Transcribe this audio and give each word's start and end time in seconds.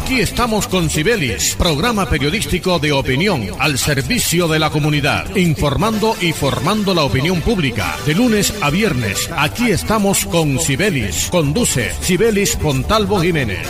Aquí 0.00 0.20
estamos 0.20 0.68
con 0.68 0.88
Cibelis, 0.88 1.56
programa 1.56 2.08
periodístico 2.08 2.78
de 2.78 2.92
opinión 2.92 3.48
al 3.58 3.78
servicio 3.78 4.46
de 4.46 4.60
la 4.60 4.70
comunidad, 4.70 5.34
informando 5.34 6.14
y 6.20 6.32
formando 6.32 6.94
la 6.94 7.02
opinión 7.02 7.40
pública. 7.40 7.96
De 8.06 8.14
lunes 8.14 8.54
a 8.62 8.70
viernes, 8.70 9.28
aquí 9.36 9.72
estamos 9.72 10.24
con 10.24 10.60
Cibelis. 10.60 11.28
Conduce 11.32 11.90
Cibelis 12.00 12.54
Pontalvo 12.56 13.20
Jiménez. 13.20 13.66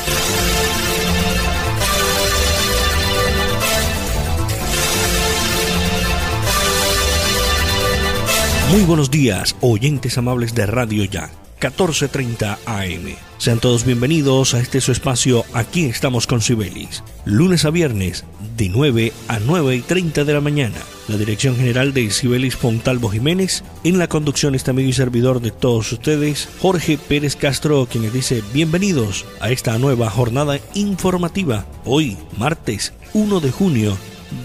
Muy 8.70 8.82
buenos 8.82 9.10
días, 9.10 9.56
oyentes 9.62 10.18
amables 10.18 10.54
de 10.54 10.66
Radio 10.66 11.04
Ya. 11.04 11.47
14.30 11.60 12.58
AM. 12.66 13.16
Sean 13.38 13.58
todos 13.58 13.84
bienvenidos 13.84 14.54
a 14.54 14.60
este 14.60 14.80
su 14.80 14.92
espacio 14.92 15.44
Aquí 15.54 15.84
estamos 15.84 16.26
con 16.26 16.40
Sibelis. 16.40 17.02
Lunes 17.24 17.64
a 17.64 17.70
viernes, 17.70 18.24
de 18.56 18.68
9 18.68 19.12
a 19.28 19.38
9 19.38 19.76
y 19.76 19.80
30 19.80 20.24
de 20.24 20.32
la 20.32 20.40
mañana. 20.40 20.76
La 21.08 21.16
dirección 21.16 21.56
general 21.56 21.92
de 21.94 22.10
Sibelis 22.10 22.56
Fontalvo 22.56 23.08
Jiménez. 23.10 23.64
En 23.84 23.98
la 23.98 24.08
conducción 24.08 24.54
este 24.54 24.70
amigo 24.70 24.88
y 24.88 24.92
servidor 24.92 25.40
de 25.40 25.50
todos 25.50 25.92
ustedes, 25.92 26.48
Jorge 26.60 26.98
Pérez 26.98 27.36
Castro, 27.36 27.86
quien 27.90 28.04
les 28.04 28.12
dice 28.12 28.42
bienvenidos 28.52 29.24
a 29.40 29.50
esta 29.50 29.78
nueva 29.78 30.10
jornada 30.10 30.58
informativa. 30.74 31.66
Hoy, 31.84 32.16
martes 32.36 32.92
1 33.14 33.40
de 33.40 33.50
junio 33.50 33.96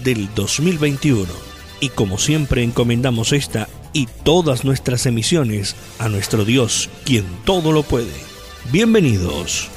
del 0.02 0.28
2021. 0.34 1.26
Y 1.80 1.88
como 1.90 2.18
siempre 2.18 2.62
encomendamos 2.62 3.32
esta 3.32 3.68
y 3.94 4.06
todas 4.24 4.64
nuestras 4.64 5.06
emisiones 5.06 5.74
a 5.98 6.10
nuestro 6.10 6.44
Dios, 6.44 6.90
quien 7.06 7.24
todo 7.46 7.72
lo 7.72 7.82
puede. 7.82 8.12
Bienvenidos. 8.70 9.70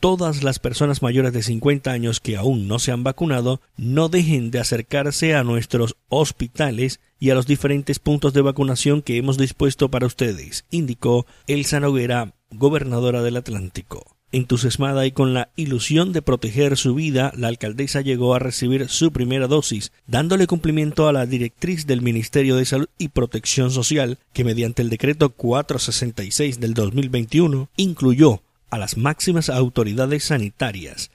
todas 0.00 0.42
las 0.42 0.58
personas 0.58 1.02
mayores 1.02 1.32
de 1.32 1.42
50 1.42 1.90
años 1.90 2.20
que 2.20 2.36
aún 2.36 2.66
no 2.66 2.78
se 2.78 2.92
han 2.92 3.04
vacunado 3.04 3.60
no 3.76 4.08
dejen 4.08 4.50
de 4.50 4.58
acercarse 4.58 5.34
a 5.34 5.44
nuestros 5.44 5.96
hospitales 6.08 7.00
y 7.18 7.30
a 7.30 7.34
los 7.34 7.46
diferentes 7.46 7.98
puntos 7.98 8.32
de 8.32 8.42
vacunación 8.42 9.02
que 9.02 9.18
hemos 9.18 9.38
dispuesto 9.38 9.90
para 9.90 10.06
ustedes, 10.06 10.64
indicó 10.70 11.26
Elsa 11.46 11.80
Noguera, 11.80 12.34
gobernadora 12.50 13.22
del 13.22 13.36
Atlántico. 13.36 14.15
Entusiasmada 14.36 15.06
y 15.06 15.12
con 15.12 15.32
la 15.32 15.48
ilusión 15.56 16.12
de 16.12 16.20
proteger 16.20 16.76
su 16.76 16.94
vida, 16.94 17.32
la 17.38 17.48
alcaldesa 17.48 18.02
llegó 18.02 18.34
a 18.34 18.38
recibir 18.38 18.90
su 18.90 19.10
primera 19.10 19.46
dosis, 19.46 19.92
dándole 20.06 20.46
cumplimiento 20.46 21.08
a 21.08 21.14
la 21.14 21.24
directriz 21.24 21.86
del 21.86 22.02
Ministerio 22.02 22.56
de 22.56 22.66
Salud 22.66 22.88
y 22.98 23.08
Protección 23.08 23.70
Social, 23.70 24.18
que 24.34 24.44
mediante 24.44 24.82
el 24.82 24.90
decreto 24.90 25.30
466 25.30 26.60
del 26.60 26.74
2021 26.74 27.70
incluyó 27.78 28.42
a 28.68 28.76
las 28.76 28.98
máximas 28.98 29.48
autoridades 29.48 30.24
sanitarias 30.24 31.10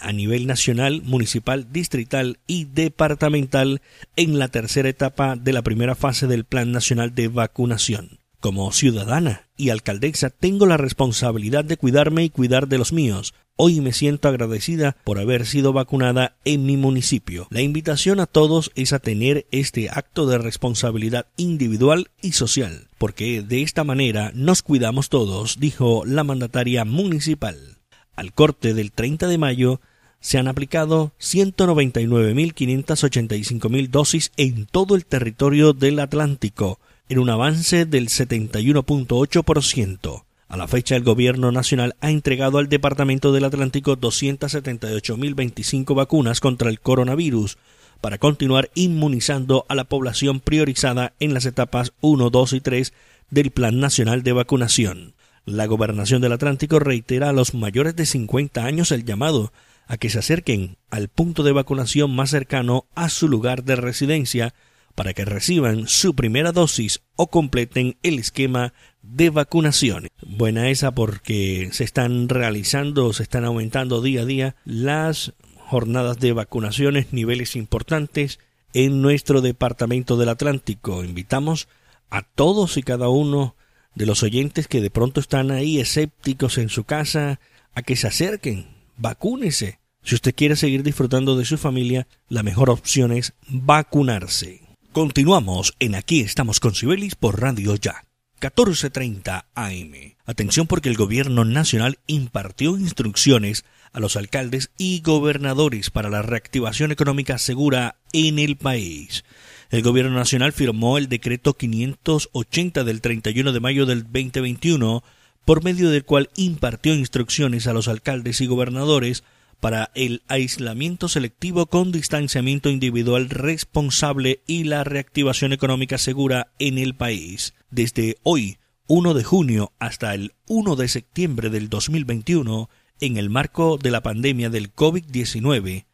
a 0.00 0.12
nivel 0.12 0.46
nacional, 0.46 1.02
municipal, 1.02 1.70
distrital 1.74 2.38
y 2.46 2.64
departamental 2.64 3.82
en 4.16 4.38
la 4.38 4.48
tercera 4.48 4.88
etapa 4.88 5.36
de 5.36 5.52
la 5.52 5.60
primera 5.60 5.94
fase 5.94 6.26
del 6.26 6.44
Plan 6.44 6.72
Nacional 6.72 7.14
de 7.14 7.28
Vacunación. 7.28 8.21
Como 8.42 8.70
ciudadana 8.72 9.48
y 9.56 9.70
alcaldesa 9.70 10.28
tengo 10.28 10.66
la 10.66 10.76
responsabilidad 10.76 11.64
de 11.64 11.76
cuidarme 11.76 12.24
y 12.24 12.30
cuidar 12.30 12.66
de 12.66 12.76
los 12.76 12.92
míos. 12.92 13.34
Hoy 13.54 13.80
me 13.80 13.92
siento 13.92 14.26
agradecida 14.26 14.96
por 15.04 15.20
haber 15.20 15.46
sido 15.46 15.72
vacunada 15.72 16.34
en 16.44 16.66
mi 16.66 16.76
municipio. 16.76 17.46
La 17.50 17.60
invitación 17.60 18.18
a 18.18 18.26
todos 18.26 18.72
es 18.74 18.92
a 18.92 18.98
tener 18.98 19.46
este 19.52 19.90
acto 19.90 20.26
de 20.26 20.38
responsabilidad 20.38 21.28
individual 21.36 22.10
y 22.20 22.32
social 22.32 22.88
porque 22.98 23.42
de 23.42 23.62
esta 23.62 23.84
manera 23.84 24.32
nos 24.34 24.62
cuidamos 24.62 25.08
todos, 25.08 25.60
dijo 25.60 26.02
la 26.04 26.24
mandataria 26.24 26.84
municipal. 26.84 27.78
Al 28.16 28.32
corte 28.32 28.74
del 28.74 28.90
30 28.90 29.28
de 29.28 29.38
mayo 29.38 29.80
se 30.18 30.38
han 30.38 30.48
aplicado 30.48 31.12
199.585.000 31.20 33.88
dosis 33.88 34.32
en 34.36 34.66
todo 34.66 34.96
el 34.96 35.06
territorio 35.06 35.74
del 35.74 36.00
Atlántico, 36.00 36.80
en 37.12 37.18
un 37.18 37.28
avance 37.28 37.84
del 37.84 38.08
71.8%. 38.08 40.24
A 40.48 40.56
la 40.56 40.66
fecha, 40.66 40.96
el 40.96 41.02
Gobierno 41.02 41.52
Nacional 41.52 41.94
ha 42.00 42.10
entregado 42.10 42.56
al 42.56 42.70
Departamento 42.70 43.32
del 43.32 43.44
Atlántico 43.44 43.98
278.025 43.98 45.94
vacunas 45.94 46.40
contra 46.40 46.70
el 46.70 46.80
coronavirus, 46.80 47.58
para 48.00 48.16
continuar 48.16 48.70
inmunizando 48.74 49.66
a 49.68 49.74
la 49.74 49.84
población 49.84 50.40
priorizada 50.40 51.12
en 51.20 51.34
las 51.34 51.44
etapas 51.44 51.92
1, 52.00 52.30
2 52.30 52.52
y 52.54 52.62
3 52.62 52.94
del 53.28 53.50
Plan 53.50 53.78
Nacional 53.78 54.22
de 54.22 54.32
Vacunación. 54.32 55.12
La 55.44 55.66
Gobernación 55.66 56.22
del 56.22 56.32
Atlántico 56.32 56.78
reitera 56.78 57.28
a 57.28 57.34
los 57.34 57.52
mayores 57.52 57.94
de 57.94 58.06
50 58.06 58.64
años 58.64 58.90
el 58.90 59.04
llamado 59.04 59.52
a 59.86 59.98
que 59.98 60.08
se 60.08 60.18
acerquen 60.18 60.78
al 60.88 61.08
punto 61.08 61.42
de 61.42 61.52
vacunación 61.52 62.16
más 62.16 62.30
cercano 62.30 62.86
a 62.94 63.10
su 63.10 63.28
lugar 63.28 63.64
de 63.64 63.76
residencia 63.76 64.54
para 64.94 65.14
que 65.14 65.24
reciban 65.24 65.88
su 65.88 66.14
primera 66.14 66.52
dosis 66.52 67.00
o 67.16 67.28
completen 67.28 67.96
el 68.02 68.18
esquema 68.18 68.72
de 69.02 69.30
vacunación. 69.30 70.08
Buena 70.26 70.70
esa 70.70 70.94
porque 70.94 71.68
se 71.72 71.84
están 71.84 72.28
realizando, 72.28 73.12
se 73.12 73.22
están 73.22 73.44
aumentando 73.44 74.00
día 74.02 74.22
a 74.22 74.26
día 74.26 74.56
las 74.64 75.32
jornadas 75.56 76.18
de 76.18 76.32
vacunaciones, 76.32 77.12
niveles 77.12 77.56
importantes 77.56 78.38
en 78.74 79.02
nuestro 79.02 79.40
departamento 79.40 80.16
del 80.16 80.28
Atlántico. 80.28 81.04
Invitamos 81.04 81.68
a 82.10 82.22
todos 82.22 82.76
y 82.76 82.82
cada 82.82 83.08
uno 83.08 83.56
de 83.94 84.06
los 84.06 84.22
oyentes 84.22 84.68
que 84.68 84.80
de 84.80 84.90
pronto 84.90 85.20
están 85.20 85.50
ahí 85.50 85.78
escépticos 85.78 86.58
en 86.58 86.68
su 86.68 86.84
casa 86.84 87.40
a 87.74 87.82
que 87.82 87.96
se 87.96 88.06
acerquen, 88.06 88.68
vacúnese. 88.96 89.80
Si 90.02 90.14
usted 90.14 90.34
quiere 90.34 90.56
seguir 90.56 90.82
disfrutando 90.82 91.36
de 91.36 91.44
su 91.44 91.58
familia, 91.58 92.08
la 92.28 92.42
mejor 92.42 92.70
opción 92.70 93.12
es 93.12 93.34
vacunarse. 93.48 94.61
Continuamos 94.92 95.72
en 95.78 95.94
Aquí 95.94 96.20
estamos 96.20 96.60
con 96.60 96.74
Sibelis 96.74 97.14
por 97.14 97.40
Radio 97.40 97.76
Ya. 97.76 98.04
14.30 98.42 99.46
AM. 99.54 100.16
Atención 100.26 100.66
porque 100.66 100.90
el 100.90 100.98
gobierno 100.98 101.46
nacional 101.46 101.98
impartió 102.06 102.76
instrucciones 102.76 103.64
a 103.94 104.00
los 104.00 104.16
alcaldes 104.16 104.70
y 104.76 105.00
gobernadores 105.00 105.88
para 105.88 106.10
la 106.10 106.20
reactivación 106.20 106.92
económica 106.92 107.38
segura 107.38 107.96
en 108.12 108.38
el 108.38 108.56
país. 108.56 109.24
El 109.70 109.80
gobierno 109.80 110.14
nacional 110.14 110.52
firmó 110.52 110.98
el 110.98 111.08
decreto 111.08 111.54
580 111.54 112.84
del 112.84 113.00
31 113.00 113.52
de 113.52 113.60
mayo 113.60 113.86
del 113.86 114.02
2021, 114.02 115.02
por 115.46 115.64
medio 115.64 115.88
del 115.88 116.04
cual 116.04 116.28
impartió 116.36 116.94
instrucciones 116.94 117.66
a 117.66 117.72
los 117.72 117.88
alcaldes 117.88 118.42
y 118.42 118.46
gobernadores 118.46 119.24
para 119.62 119.92
el 119.94 120.24
aislamiento 120.26 121.06
selectivo 121.06 121.66
con 121.66 121.92
distanciamiento 121.92 122.68
individual 122.68 123.30
responsable 123.30 124.42
y 124.44 124.64
la 124.64 124.82
reactivación 124.82 125.52
económica 125.52 125.98
segura 125.98 126.48
en 126.58 126.78
el 126.78 126.96
país. 126.96 127.54
Desde 127.70 128.16
hoy, 128.24 128.58
1 128.88 129.14
de 129.14 129.22
junio, 129.22 129.72
hasta 129.78 130.14
el 130.14 130.34
1 130.48 130.74
de 130.74 130.88
septiembre 130.88 131.48
del 131.48 131.68
2021, 131.68 132.70
en 132.98 133.16
el 133.16 133.30
marco 133.30 133.78
de 133.78 133.92
la 133.92 134.02
pandemia 134.02 134.50
del 134.50 134.74
COVID-19, 134.74 135.84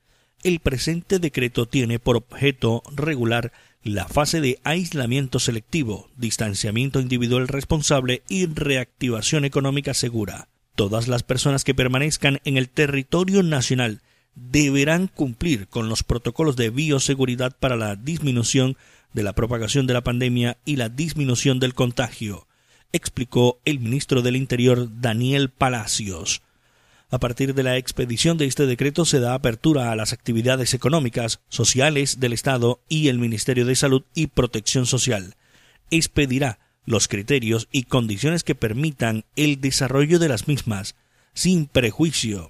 el 0.44 0.60
presente 0.60 1.18
decreto 1.18 1.66
tiene 1.66 1.98
por 1.98 2.16
objeto 2.16 2.82
regular 2.90 3.52
la 3.82 4.08
fase 4.08 4.40
de 4.40 4.60
aislamiento 4.64 5.40
selectivo, 5.40 6.08
distanciamiento 6.16 7.00
individual 7.00 7.46
responsable 7.48 8.22
y 8.30 8.46
reactivación 8.46 9.44
económica 9.44 9.92
segura. 9.92 10.48
Todas 10.78 11.08
las 11.08 11.24
personas 11.24 11.64
que 11.64 11.74
permanezcan 11.74 12.38
en 12.44 12.56
el 12.56 12.68
territorio 12.68 13.42
nacional 13.42 14.00
deberán 14.36 15.08
cumplir 15.08 15.66
con 15.66 15.88
los 15.88 16.04
protocolos 16.04 16.54
de 16.54 16.70
bioseguridad 16.70 17.56
para 17.58 17.74
la 17.74 17.96
disminución 17.96 18.76
de 19.12 19.24
la 19.24 19.32
propagación 19.32 19.88
de 19.88 19.94
la 19.94 20.04
pandemia 20.04 20.56
y 20.64 20.76
la 20.76 20.88
disminución 20.88 21.58
del 21.58 21.74
contagio, 21.74 22.46
explicó 22.92 23.58
el 23.64 23.80
ministro 23.80 24.22
del 24.22 24.36
Interior 24.36 24.88
Daniel 25.00 25.50
Palacios. 25.50 26.42
A 27.10 27.18
partir 27.18 27.54
de 27.54 27.64
la 27.64 27.76
expedición 27.76 28.38
de 28.38 28.44
este 28.44 28.64
decreto 28.66 29.04
se 29.04 29.18
da 29.18 29.34
apertura 29.34 29.90
a 29.90 29.96
las 29.96 30.12
actividades 30.12 30.74
económicas, 30.74 31.40
sociales 31.48 32.20
del 32.20 32.34
Estado 32.34 32.78
y 32.88 33.08
el 33.08 33.18
Ministerio 33.18 33.66
de 33.66 33.74
Salud 33.74 34.04
y 34.14 34.28
Protección 34.28 34.86
Social. 34.86 35.34
Expedirá 35.90 36.60
los 36.88 37.06
criterios 37.06 37.68
y 37.70 37.82
condiciones 37.82 38.44
que 38.44 38.54
permitan 38.54 39.24
el 39.36 39.60
desarrollo 39.60 40.18
de 40.18 40.28
las 40.28 40.48
mismas, 40.48 40.94
sin 41.34 41.66
prejuicio, 41.66 42.48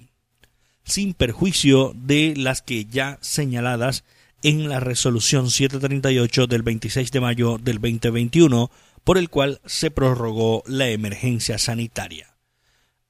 sin 0.85 1.13
perjuicio 1.13 1.93
de 1.93 2.33
las 2.37 2.61
que 2.61 2.85
ya 2.85 3.19
señaladas 3.21 4.05
en 4.41 4.69
la 4.69 4.79
resolución 4.79 5.49
738 5.49 6.47
del 6.47 6.63
26 6.63 7.11
de 7.11 7.19
mayo 7.19 7.57
del 7.61 7.81
2021, 7.81 8.71
por 9.03 9.17
el 9.17 9.29
cual 9.29 9.59
se 9.65 9.91
prorrogó 9.91 10.63
la 10.65 10.87
emergencia 10.87 11.57
sanitaria. 11.57 12.37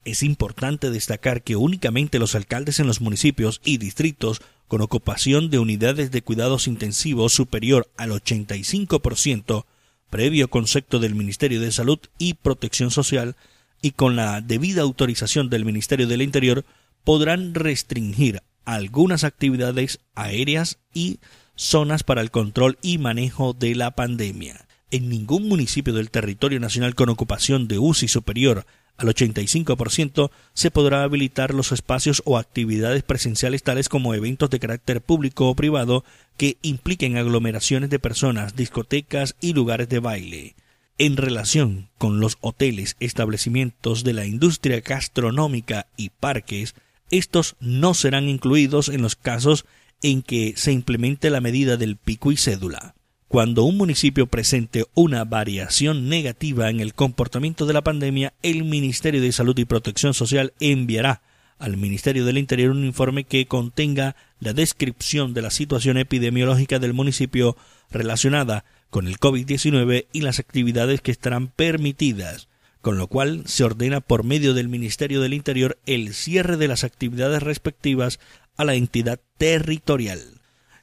Es 0.05 0.23
importante 0.23 0.89
destacar 0.89 1.43
que 1.43 1.55
únicamente 1.55 2.17
los 2.17 2.33
alcaldes 2.33 2.79
en 2.79 2.87
los 2.87 3.01
municipios 3.01 3.61
y 3.63 3.77
distritos 3.77 4.41
con 4.67 4.81
ocupación 4.81 5.51
de 5.51 5.59
unidades 5.59 6.09
de 6.09 6.23
cuidados 6.23 6.67
intensivos 6.67 7.33
superior 7.33 7.87
al 7.97 8.09
85%, 8.09 9.65
previo 10.09 10.50
concepto 10.50 11.00
del 11.00 11.15
Ministerio 11.15 11.61
de 11.61 11.71
Salud 11.71 12.00
y 12.17 12.35
Protección 12.35 12.91
Social, 12.91 13.35
y 13.81 13.91
con 13.91 14.15
la 14.15 14.41
debida 14.41 14.81
autorización 14.81 15.50
del 15.50 15.65
Ministerio 15.65 16.07
del 16.07 16.21
Interior, 16.21 16.65
podrán 17.03 17.53
restringir 17.53 18.41
algunas 18.65 19.23
actividades 19.23 20.00
aéreas 20.15 20.79
y 20.94 21.19
zonas 21.56 22.03
para 22.03 22.21
el 22.21 22.31
control 22.31 22.77
y 22.81 22.97
manejo 22.97 23.53
de 23.53 23.75
la 23.75 23.91
pandemia. 23.91 24.67
En 24.91 25.09
ningún 25.09 25.47
municipio 25.47 25.94
del 25.94 26.09
territorio 26.09 26.59
nacional 26.59 26.95
con 26.95 27.09
ocupación 27.09 27.67
de 27.67 27.79
UCI 27.79 28.07
superior 28.07 28.65
al 28.99 29.07
85% 29.07 30.29
se 30.53 30.71
podrá 30.71 31.03
habilitar 31.03 31.53
los 31.53 31.71
espacios 31.71 32.21
o 32.25 32.37
actividades 32.37 33.01
presenciales 33.01 33.63
tales 33.63 33.87
como 33.87 34.13
eventos 34.13 34.49
de 34.49 34.59
carácter 34.59 35.01
público 35.01 35.47
o 35.49 35.55
privado 35.55 36.03
que 36.37 36.57
impliquen 36.61 37.17
aglomeraciones 37.17 37.89
de 37.89 37.99
personas, 37.99 38.55
discotecas 38.55 39.35
y 39.39 39.53
lugares 39.53 39.87
de 39.87 39.99
baile. 39.99 40.55
En 40.97 41.15
relación 41.15 41.87
con 41.97 42.19
los 42.19 42.37
hoteles, 42.41 42.97
establecimientos 42.99 44.03
de 44.03 44.11
la 44.11 44.25
industria 44.25 44.81
gastronómica 44.81 45.87
y 45.95 46.09
parques, 46.09 46.75
estos 47.09 47.55
no 47.61 47.93
serán 47.93 48.27
incluidos 48.27 48.89
en 48.89 49.01
los 49.01 49.15
casos 49.15 49.65
en 50.01 50.21
que 50.21 50.53
se 50.57 50.73
implemente 50.73 51.29
la 51.29 51.39
medida 51.39 51.77
del 51.77 51.95
pico 51.95 52.33
y 52.33 52.37
cédula. 52.37 52.95
Cuando 53.29 53.63
un 53.63 53.77
municipio 53.77 54.25
presente 54.25 54.85
una 54.95 55.23
variación 55.23 56.09
negativa 56.09 56.71
en 56.71 56.79
el 56.79 56.95
comportamiento 56.95 57.67
de 57.67 57.73
la 57.73 57.83
pandemia, 57.83 58.33
el 58.41 58.63
Ministerio 58.63 59.21
de 59.21 59.31
Salud 59.31 59.55
y 59.59 59.65
Protección 59.65 60.15
Social 60.15 60.51
enviará 60.59 61.21
al 61.59 61.77
Ministerio 61.77 62.25
del 62.25 62.39
Interior 62.39 62.71
un 62.71 62.83
informe 62.83 63.25
que 63.25 63.45
contenga 63.45 64.15
la 64.39 64.53
descripción 64.53 65.35
de 65.35 65.43
la 65.43 65.51
situación 65.51 65.97
epidemiológica 65.99 66.79
del 66.79 66.95
municipio 66.95 67.55
relacionada 67.91 68.65
con 68.89 69.07
el 69.07 69.19
COVID-19 69.19 70.07
y 70.11 70.21
las 70.21 70.39
actividades 70.39 71.01
que 71.01 71.11
estarán 71.11 71.49
permitidas, 71.49 72.47
con 72.81 72.97
lo 72.97 73.05
cual 73.05 73.43
se 73.45 73.63
ordena 73.63 74.01
por 74.01 74.23
medio 74.23 74.55
del 74.55 74.69
Ministerio 74.69 75.21
del 75.21 75.35
Interior 75.35 75.77
el 75.85 76.15
cierre 76.15 76.57
de 76.57 76.67
las 76.67 76.83
actividades 76.83 77.43
respectivas 77.43 78.19
a 78.57 78.65
la 78.65 78.73
entidad 78.73 79.19
territorial. 79.37 80.38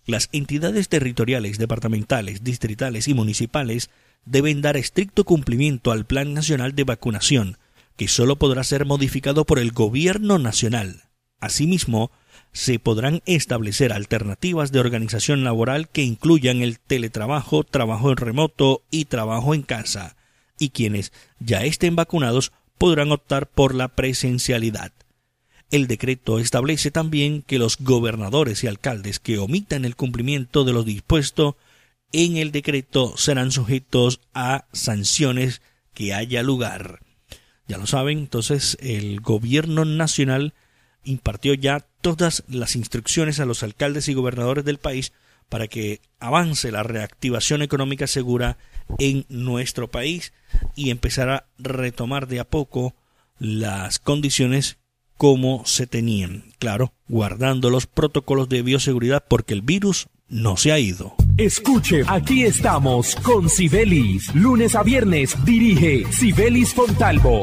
Las 0.07 0.29
entidades 0.31 0.89
territoriales, 0.89 1.59
departamentales, 1.59 2.45
distritales 2.45 3.09
y 3.09 3.15
municipales 3.15 3.91
deben 4.25 4.63
dar 4.63 4.77
estricto 4.77 5.25
cumplimiento 5.25 5.91
al 5.91 6.07
Plan 6.07 6.33
Nacional 6.33 6.77
de 6.77 6.85
Vacunación, 6.85 7.59
que 7.97 8.07
sólo 8.07 8.37
podrá 8.37 8.63
ser 8.63 8.87
modificado 8.87 9.45
por 9.45 9.59
el 9.59 9.73
Gobierno 9.73 10.39
Nacional. 10.39 11.03
Asimismo, 11.41 12.13
se 12.53 12.79
podrán 12.79 13.21
establecer 13.27 13.93
alternativas 13.93 14.71
de 14.71 14.79
organización 14.79 15.43
laboral 15.43 15.89
que 15.89 16.03
incluyan 16.03 16.63
el 16.63 16.79
teletrabajo, 16.79 17.65
trabajo 17.65 18.11
en 18.11 18.17
remoto 18.17 18.83
y 18.91 19.07
trabajo 19.07 19.55
en 19.55 19.63
casa, 19.63 20.17
y 20.59 20.71
quienes 20.71 21.13
ya 21.41 21.65
estén 21.65 21.97
vacunados 21.97 22.53
podrán 22.79 23.11
optar 23.11 23.49
por 23.49 23.75
la 23.75 23.89
presencialidad. 23.89 24.93
El 25.71 25.89
decreto 25.89 26.39
establece 26.39 26.91
también 26.91 27.43
que 27.43 27.59
los 27.59 27.79
gobernadores 27.79 28.63
y 28.63 28.69
alcaldes 28.69 29.19
que 29.19 29.39
omitan 29.39 29.85
el 29.85 29.97
cumplimiento 29.97 30.65
de 30.65 30.73
lo 30.73 30.85
dispuesto 30.85 31.57
en 32.13 32.37
el 32.37 32.53
decreto 32.53 33.17
serán 33.17 33.51
sujetos 33.51 34.21
a 34.33 34.67
sanciones 34.73 35.63
que 35.93 36.15
haya 36.15 36.43
lugar. 36.43 37.01
Ya 37.67 37.79
lo 37.79 37.87
saben, 37.87 38.19
entonces 38.19 38.79
el 38.81 39.21
gobierno 39.21 39.85
nacional 39.85 40.55
impartió 41.03 41.55
ya 41.55 41.85
todas 42.01 42.45
las 42.49 42.77
instrucciones 42.77 43.41
a 43.41 43.47
los 43.47 43.65
alcaldes 43.65 44.09
y 44.09 44.15
gobernadores 44.15 44.65
del 44.65 44.79
país 44.79 45.13
para 45.49 45.67
que 45.67 46.01
avance 46.21 46.71
la 46.71 46.85
reactivación 46.85 47.63
económica 47.63 48.07
segura 48.07 48.57
en 48.99 49.27
nuestro 49.29 49.89
país 49.89 50.33
y 50.77 50.91
empezar 50.91 51.29
a 51.29 51.47
retomar 51.59 52.29
de 52.29 52.41
a 52.41 52.45
poco 52.45 52.95
las 53.39 53.99
condiciones 53.99 54.79
como 55.17 55.63
se 55.65 55.87
tenían, 55.87 56.45
claro, 56.59 56.93
guardando 57.09 57.71
los 57.71 57.87
protocolos 57.87 58.49
de 58.49 58.63
bioseguridad 58.63 59.25
porque 59.29 59.55
el 59.55 59.63
virus 59.63 60.09
no 60.29 60.57
se 60.57 60.73
ha 60.73 60.79
ido. 60.79 61.15
Escuche, 61.37 62.03
aquí 62.09 62.45
estamos 62.45 63.15
con 63.17 63.49
Sibelis. 63.49 64.35
Lunes 64.35 64.75
a 64.75 64.83
viernes 64.83 65.37
dirige 65.45 66.05
Sibelis 66.11 66.75
Fontalvo 66.75 67.43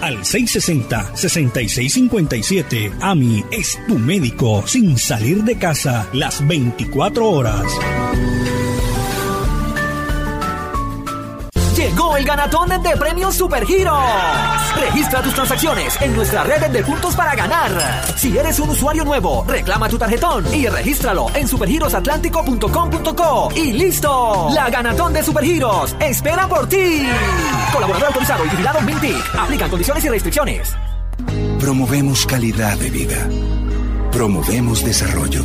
al 0.00 0.18
660-6657. 0.18 2.92
AMI 3.00 3.44
es 3.50 3.76
tu 3.88 3.98
médico 3.98 4.62
sin 4.66 4.96
salir 4.96 5.42
de 5.42 5.58
casa 5.58 6.06
las 6.12 6.46
24 6.46 7.28
horas. 7.28 7.66
Llegó 11.74 12.16
el 12.16 12.24
ganatón 12.24 12.68
de 12.68 12.96
premios 12.96 13.34
Supergiros. 13.34 13.98
Registra 14.78 15.20
tus 15.20 15.34
transacciones 15.34 16.00
en 16.00 16.14
nuestra 16.14 16.44
red 16.44 16.70
de 16.70 16.84
puntos 16.84 17.16
para 17.16 17.34
ganar. 17.34 17.72
Si 18.16 18.38
eres 18.38 18.60
un 18.60 18.70
usuario 18.70 19.04
nuevo, 19.04 19.44
reclama 19.48 19.88
tu 19.88 19.98
tarjetón 19.98 20.44
y 20.54 20.68
regístralo 20.68 21.26
en 21.34 21.48
supergirosatlántico.com.co 21.48 23.48
y 23.56 23.72
listo. 23.72 24.50
La 24.54 24.70
ganatón 24.70 25.12
de 25.12 25.24
Supergiros 25.24 25.96
espera 25.98 26.46
por 26.46 26.68
ti. 26.68 27.08
Colaborador 27.72 28.08
autorizado 28.08 28.44
y 28.44 28.48
vigilado 28.48 28.80
Mintic. 28.80 29.34
Aplican 29.38 29.70
condiciones 29.70 30.04
y 30.04 30.08
restricciones. 30.08 30.76
Promovemos 31.58 32.26
calidad 32.26 32.76
de 32.78 32.90
vida. 32.90 33.28
Promovemos 34.10 34.84
desarrollo. 34.84 35.44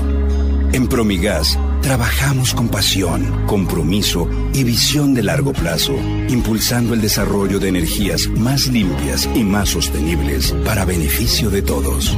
En 0.74 0.88
Promigas 0.88 1.58
trabajamos 1.82 2.54
con 2.54 2.68
pasión, 2.68 3.46
compromiso 3.46 4.28
y 4.54 4.64
visión 4.64 5.14
de 5.14 5.24
largo 5.24 5.54
plazo, 5.54 5.94
impulsando 6.28 6.94
el 6.94 7.02
desarrollo 7.02 7.60
de 7.60 7.70
energías 7.70 8.28
más 8.28 8.68
limpias 8.68 9.30
y 9.34 9.44
más 9.44 9.70
sostenibles 9.70 10.52
para 10.66 10.84
beneficio 10.84 11.50
de 11.50 11.62
todos. 11.62 12.18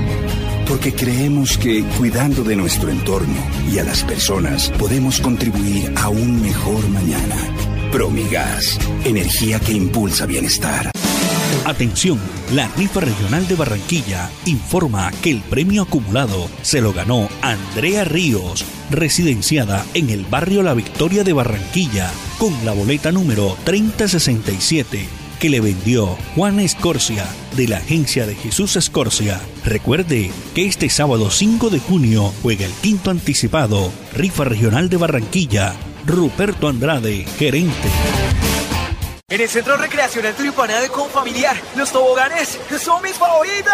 Porque 0.68 0.94
creemos 0.94 1.58
que 1.58 1.84
cuidando 1.98 2.44
de 2.44 2.56
nuestro 2.56 2.90
entorno 2.90 3.38
y 3.72 3.78
a 3.80 3.84
las 3.84 4.04
personas 4.04 4.70
podemos 4.80 5.20
contribuir 5.22 5.94
a 5.98 6.10
un 6.10 6.42
mejor 6.42 6.88
mañana. 6.90 7.36
Promigas, 7.92 8.78
energía 9.06 9.60
que 9.60 9.72
impulsa 9.72 10.26
bienestar. 10.26 10.92
Atención, 11.66 12.20
la 12.54 12.68
rifa 12.70 13.00
regional 13.00 13.48
de 13.48 13.56
Barranquilla 13.56 14.30
informa 14.46 15.12
que 15.22 15.32
el 15.32 15.42
premio 15.42 15.84
acumulado 15.84 16.50
se 16.62 16.82
lo 16.82 16.94
ganó 16.94 17.30
Andrea 17.42 18.04
Ríos, 18.04 18.66
residenciada 18.90 19.86
en 19.94 20.10
el 20.10 20.26
barrio 20.26 20.64
La 20.64 20.74
Victoria 20.74 21.24
de 21.24 21.34
Barranquilla, 21.34 22.12
con 22.38 22.54
la 22.66 22.74
boleta 22.74 23.12
número 23.12 23.58
3067 23.64 25.08
que 25.40 25.50
le 25.50 25.62
vendió 25.62 26.18
Juan 26.36 26.60
Escorcia 26.60 27.26
de 27.56 27.68
la 27.68 27.78
agencia 27.78 28.26
de 28.26 28.34
Jesús 28.36 28.76
Escorcia. 28.76 29.40
Recuerde 29.64 30.32
que 30.56 30.66
este 30.66 30.90
sábado 30.90 31.30
5 31.30 31.70
de 31.70 31.80
junio 31.80 32.34
juega 32.42 32.66
el 32.66 32.72
quinto 32.72 33.12
anticipado, 33.12 33.92
rifa 34.16 34.46
regional 34.46 34.90
de 34.90 34.98
Barranquilla, 34.98 35.76
Ruperto 36.08 36.68
Andrade, 36.68 37.26
gerente. 37.38 37.90
En 39.30 39.42
el 39.42 39.50
Centro 39.50 39.76
Recreacional 39.76 40.34
Turipana 40.36 40.80
de 40.80 40.88
Confamiliar, 40.88 41.62
los 41.76 41.92
toboganes 41.92 42.58
son 42.80 43.04
mis 43.04 43.12
favoritos. 43.12 43.74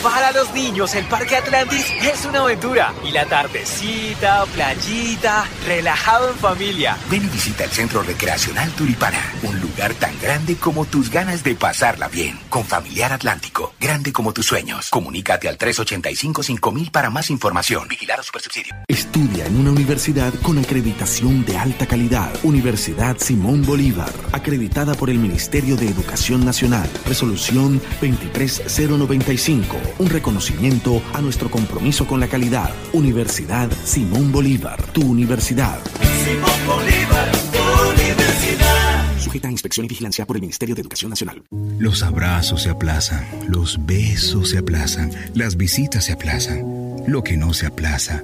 Para 0.00 0.30
los 0.30 0.52
niños, 0.54 0.94
el 0.94 1.06
Parque 1.06 1.34
Atlantis 1.34 1.92
es 2.00 2.24
una 2.24 2.42
aventura. 2.42 2.94
Y 3.04 3.10
la 3.10 3.26
tardecita, 3.26 4.46
playita, 4.54 5.44
relajado 5.66 6.30
en 6.30 6.36
familia. 6.36 6.96
Ven 7.10 7.24
y 7.24 7.28
visita 7.30 7.64
el 7.64 7.70
Centro 7.70 8.00
Recreacional 8.04 8.70
Turipana, 8.76 9.18
un 9.42 9.58
lugar 9.58 9.92
tan 9.94 10.16
grande 10.20 10.54
como 10.54 10.84
tus 10.84 11.10
ganas 11.10 11.42
de 11.42 11.56
pasarla 11.56 12.06
bien. 12.06 12.38
Con 12.48 12.64
Familiar 12.64 13.12
Atlántico, 13.12 13.74
grande 13.80 14.12
como 14.12 14.32
tus 14.32 14.46
sueños. 14.46 14.88
Comunícate 14.90 15.48
al 15.48 15.58
385-5000 15.58 16.92
para 16.92 17.10
más 17.10 17.30
información. 17.30 17.88
Vigilar 17.88 18.20
a 18.20 18.22
Supersubsidio. 18.22 18.72
Estudia 18.86 19.46
en 19.46 19.56
una 19.56 19.72
universidad 19.72 20.32
con 20.44 20.58
acreditación 20.58 21.44
de 21.44 21.58
alta 21.58 21.86
calidad. 21.86 22.30
Universidad 22.44 23.16
Simón 23.18 23.66
Bolívar 23.66 24.27
acreditada 24.32 24.94
por 24.94 25.10
el 25.10 25.18
Ministerio 25.18 25.76
de 25.76 25.88
Educación 25.88 26.44
Nacional. 26.44 26.88
Resolución 27.06 27.80
23095, 28.00 29.76
un 29.98 30.08
reconocimiento 30.08 31.02
a 31.14 31.20
nuestro 31.20 31.50
compromiso 31.50 32.06
con 32.06 32.20
la 32.20 32.28
calidad. 32.28 32.70
Universidad 32.92 33.70
Simón 33.84 34.32
Bolívar, 34.32 34.82
tu 34.92 35.02
universidad. 35.02 35.78
Simón 36.24 36.66
Bolívar, 36.66 37.32
tu 37.52 37.92
universidad. 37.92 39.18
Sujeta 39.18 39.48
a 39.48 39.50
inspección 39.50 39.86
y 39.86 39.88
vigilancia 39.88 40.26
por 40.26 40.36
el 40.36 40.42
Ministerio 40.42 40.74
de 40.74 40.82
Educación 40.82 41.10
Nacional. 41.10 41.42
Los 41.78 42.02
abrazos 42.02 42.62
se 42.62 42.70
aplazan, 42.70 43.26
los 43.48 43.84
besos 43.86 44.50
se 44.50 44.58
aplazan, 44.58 45.10
las 45.34 45.56
visitas 45.56 46.04
se 46.04 46.12
aplazan. 46.12 46.64
Lo 47.06 47.22
que 47.22 47.36
no 47.36 47.54
se 47.54 47.66
aplaza 47.66 48.22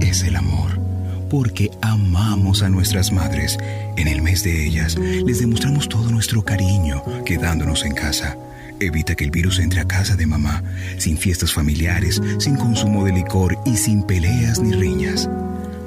es 0.00 0.22
el 0.22 0.36
amor 0.36 0.91
porque 1.32 1.70
amamos 1.80 2.62
a 2.62 2.68
nuestras 2.68 3.10
madres. 3.10 3.58
En 3.96 4.06
el 4.06 4.20
mes 4.20 4.44
de 4.44 4.66
ellas 4.66 4.98
les 4.98 5.40
demostramos 5.40 5.88
todo 5.88 6.10
nuestro 6.10 6.44
cariño 6.44 7.02
quedándonos 7.24 7.86
en 7.86 7.94
casa. 7.94 8.36
Evita 8.78 9.14
que 9.14 9.24
el 9.24 9.30
virus 9.30 9.58
entre 9.58 9.80
a 9.80 9.86
casa 9.86 10.14
de 10.14 10.26
mamá, 10.26 10.62
sin 10.98 11.16
fiestas 11.16 11.54
familiares, 11.54 12.20
sin 12.36 12.56
consumo 12.56 13.06
de 13.06 13.12
licor 13.12 13.56
y 13.64 13.78
sin 13.78 14.02
peleas 14.02 14.60
ni 14.60 14.74
riñas. 14.74 15.30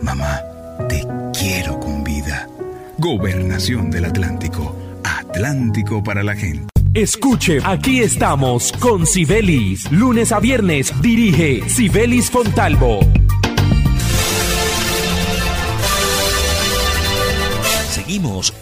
Mamá, 0.01 0.41
te 0.89 1.05
quiero 1.39 1.79
con 1.79 2.03
vida. 2.03 2.49
Gobernación 2.97 3.91
del 3.91 4.05
Atlántico. 4.05 4.75
Atlántico 5.03 6.03
para 6.03 6.23
la 6.23 6.35
gente. 6.35 6.69
Escuche, 6.95 7.59
aquí 7.63 7.99
estamos 7.99 8.71
con 8.79 9.05
Sibelis. 9.05 9.91
Lunes 9.91 10.31
a 10.31 10.39
viernes 10.39 10.91
dirige 11.03 11.69
Sibelis 11.69 12.31
Fontalvo. 12.31 12.99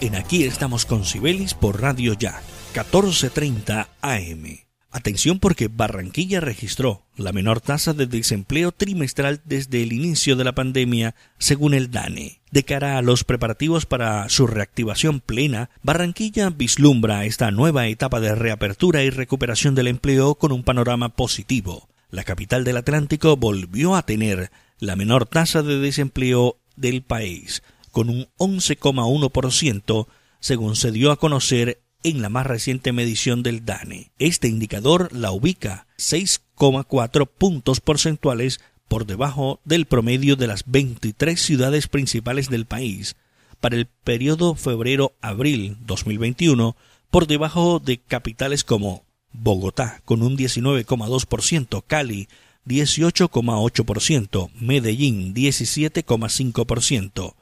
En 0.00 0.14
Aquí 0.14 0.44
estamos 0.44 0.86
con 0.86 1.04
Sibelis 1.04 1.52
por 1.52 1.82
Radio 1.82 2.12
Ya, 2.14 2.40
1430 2.74 3.88
AM. 4.02 4.58
Atención 4.92 5.40
porque 5.40 5.66
Barranquilla 5.66 6.38
registró 6.38 7.02
la 7.16 7.32
menor 7.32 7.60
tasa 7.60 7.92
de 7.92 8.06
desempleo 8.06 8.70
trimestral 8.70 9.40
desde 9.44 9.82
el 9.82 9.92
inicio 9.92 10.36
de 10.36 10.44
la 10.44 10.54
pandemia, 10.54 11.16
según 11.38 11.74
el 11.74 11.90
DANE. 11.90 12.40
De 12.52 12.62
cara 12.62 12.98
a 12.98 13.02
los 13.02 13.24
preparativos 13.24 13.84
para 13.84 14.28
su 14.28 14.46
reactivación 14.46 15.18
plena, 15.18 15.70
Barranquilla 15.82 16.50
vislumbra 16.50 17.24
esta 17.24 17.50
nueva 17.50 17.88
etapa 17.88 18.20
de 18.20 18.36
reapertura 18.36 19.02
y 19.02 19.10
recuperación 19.10 19.74
del 19.74 19.88
empleo 19.88 20.36
con 20.36 20.52
un 20.52 20.62
panorama 20.62 21.16
positivo. 21.16 21.88
La 22.10 22.22
capital 22.22 22.62
del 22.62 22.76
Atlántico 22.76 23.36
volvió 23.36 23.96
a 23.96 24.06
tener 24.06 24.52
la 24.78 24.94
menor 24.94 25.26
tasa 25.26 25.64
de 25.64 25.80
desempleo 25.80 26.60
del 26.76 27.02
país, 27.02 27.64
con 27.94 28.10
un 28.10 28.26
11,1%, 28.38 30.06
según 30.40 30.74
se 30.74 30.90
dio 30.90 31.12
a 31.12 31.16
conocer 31.16 31.80
en 32.02 32.22
la 32.22 32.28
más 32.28 32.44
reciente 32.44 32.90
medición 32.92 33.44
del 33.44 33.64
DANE. 33.64 34.10
Este 34.18 34.48
indicador 34.48 35.10
la 35.12 35.30
ubica 35.30 35.86
6,4 35.96 37.28
puntos 37.28 37.80
porcentuales 37.80 38.58
por 38.88 39.06
debajo 39.06 39.60
del 39.64 39.86
promedio 39.86 40.34
de 40.34 40.48
las 40.48 40.64
23 40.66 41.40
ciudades 41.40 41.86
principales 41.86 42.50
del 42.50 42.66
país. 42.66 43.14
Para 43.60 43.76
el 43.76 43.86
periodo 43.86 44.56
febrero-abril 44.56 45.76
2021, 45.86 46.74
por 47.10 47.28
debajo 47.28 47.78
de 47.78 47.98
capitales 47.98 48.64
como 48.64 49.04
Bogotá 49.32 50.02
con 50.04 50.22
un 50.22 50.36
19,2%, 50.36 51.84
Cali 51.86 52.26
18,8%, 52.66 54.50
Medellín 54.60 55.32
17,5%, 55.32 57.34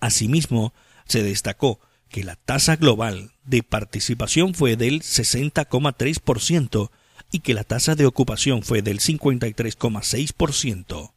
Asimismo, 0.00 0.72
se 1.06 1.22
destacó 1.22 1.80
que 2.08 2.24
la 2.24 2.36
tasa 2.36 2.76
global 2.76 3.32
de 3.44 3.62
participación 3.62 4.54
fue 4.54 4.76
del 4.76 5.02
60,3% 5.02 6.90
y 7.32 7.40
que 7.40 7.54
la 7.54 7.64
tasa 7.64 7.94
de 7.94 8.06
ocupación 8.06 8.62
fue 8.62 8.82
del 8.82 9.00
53,6%. 9.00 11.12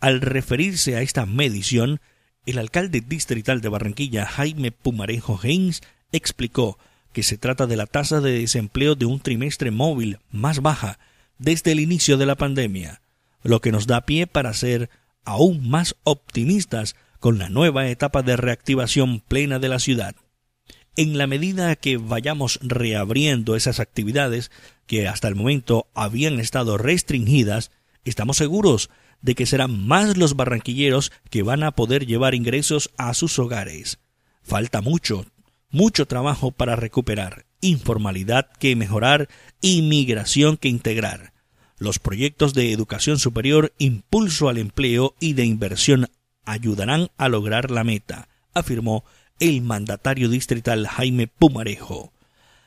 Al 0.00 0.20
referirse 0.20 0.96
a 0.96 1.02
esta 1.02 1.26
medición, 1.26 2.00
el 2.46 2.58
alcalde 2.58 3.00
distrital 3.00 3.60
de 3.60 3.68
Barranquilla, 3.68 4.26
Jaime 4.26 4.72
Pumarejo 4.72 5.38
Haynes, 5.42 5.82
explicó 6.12 6.78
que 7.12 7.22
se 7.22 7.38
trata 7.38 7.66
de 7.66 7.76
la 7.76 7.86
tasa 7.86 8.20
de 8.20 8.32
desempleo 8.32 8.96
de 8.96 9.06
un 9.06 9.20
trimestre 9.20 9.70
móvil 9.70 10.18
más 10.30 10.60
baja 10.60 10.98
desde 11.38 11.72
el 11.72 11.80
inicio 11.80 12.16
de 12.16 12.26
la 12.26 12.34
pandemia, 12.34 13.00
lo 13.42 13.60
que 13.60 13.72
nos 13.72 13.86
da 13.86 14.02
pie 14.02 14.26
para 14.26 14.52
ser 14.52 14.90
aún 15.24 15.68
más 15.68 15.96
optimistas 16.04 16.96
con 17.24 17.38
la 17.38 17.48
nueva 17.48 17.88
etapa 17.88 18.20
de 18.20 18.36
reactivación 18.36 19.20
plena 19.20 19.58
de 19.58 19.70
la 19.70 19.78
ciudad. 19.78 20.14
En 20.94 21.16
la 21.16 21.26
medida 21.26 21.74
que 21.74 21.96
vayamos 21.96 22.58
reabriendo 22.60 23.56
esas 23.56 23.80
actividades 23.80 24.50
que 24.86 25.08
hasta 25.08 25.28
el 25.28 25.34
momento 25.34 25.86
habían 25.94 26.38
estado 26.38 26.76
restringidas, 26.76 27.70
estamos 28.04 28.36
seguros 28.36 28.90
de 29.22 29.34
que 29.34 29.46
serán 29.46 29.86
más 29.86 30.18
los 30.18 30.36
barranquilleros 30.36 31.12
que 31.30 31.42
van 31.42 31.62
a 31.62 31.70
poder 31.70 32.04
llevar 32.04 32.34
ingresos 32.34 32.90
a 32.98 33.14
sus 33.14 33.38
hogares. 33.38 34.00
Falta 34.42 34.82
mucho, 34.82 35.24
mucho 35.70 36.04
trabajo 36.04 36.50
para 36.50 36.76
recuperar, 36.76 37.46
informalidad 37.62 38.50
que 38.58 38.76
mejorar, 38.76 39.30
inmigración 39.62 40.58
que 40.58 40.68
integrar. 40.68 41.32
Los 41.78 41.98
proyectos 41.98 42.52
de 42.52 42.70
educación 42.70 43.18
superior, 43.18 43.72
impulso 43.78 44.50
al 44.50 44.58
empleo 44.58 45.14
y 45.20 45.32
de 45.32 45.46
inversión 45.46 46.10
ayudarán 46.44 47.10
a 47.16 47.28
lograr 47.28 47.70
la 47.70 47.84
meta, 47.84 48.28
afirmó 48.52 49.04
el 49.40 49.62
mandatario 49.62 50.28
distrital 50.28 50.86
Jaime 50.86 51.26
Pumarejo. 51.26 52.12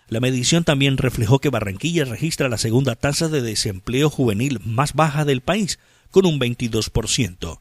La 0.09 0.19
medición 0.19 0.63
también 0.63 0.97
reflejó 0.97 1.39
que 1.39 1.49
Barranquilla 1.49 2.05
registra 2.05 2.49
la 2.49 2.57
segunda 2.57 2.95
tasa 2.95 3.27
de 3.27 3.41
desempleo 3.41 4.09
juvenil 4.09 4.59
más 4.63 4.93
baja 4.93 5.25
del 5.25 5.41
país, 5.41 5.79
con 6.11 6.25
un 6.25 6.39
22%, 6.39 7.59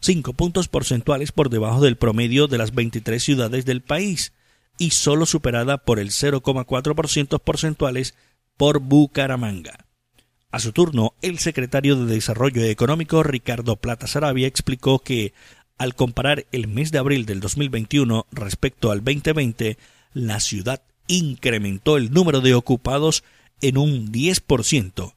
cinco 0.00 0.32
puntos 0.32 0.68
porcentuales 0.68 1.32
por 1.32 1.50
debajo 1.50 1.80
del 1.80 1.96
promedio 1.96 2.46
de 2.46 2.58
las 2.58 2.74
23 2.74 3.22
ciudades 3.22 3.64
del 3.64 3.82
país 3.82 4.32
y 4.78 4.90
solo 4.90 5.26
superada 5.26 5.78
por 5.78 5.98
el 5.98 6.10
0,4% 6.10 7.40
porcentuales 7.40 8.14
por 8.56 8.78
Bucaramanga. 8.78 9.86
A 10.50 10.60
su 10.60 10.72
turno, 10.72 11.12
el 11.20 11.38
secretario 11.38 11.96
de 11.96 12.14
Desarrollo 12.14 12.62
Económico 12.64 13.22
Ricardo 13.22 13.76
Plata 13.76 14.06
Sarabia 14.06 14.46
explicó 14.46 15.00
que, 15.00 15.34
al 15.78 15.94
comparar 15.94 16.46
el 16.52 16.68
mes 16.68 16.92
de 16.92 16.98
abril 16.98 17.24
del 17.24 17.40
2021 17.40 18.26
respecto 18.32 18.90
al 18.90 18.98
2020, 18.98 19.78
la 20.12 20.40
ciudad 20.40 20.82
incrementó 21.06 21.96
el 21.96 22.12
número 22.12 22.40
de 22.40 22.54
ocupados 22.54 23.24
en 23.60 23.78
un 23.78 24.12
10%, 24.12 25.14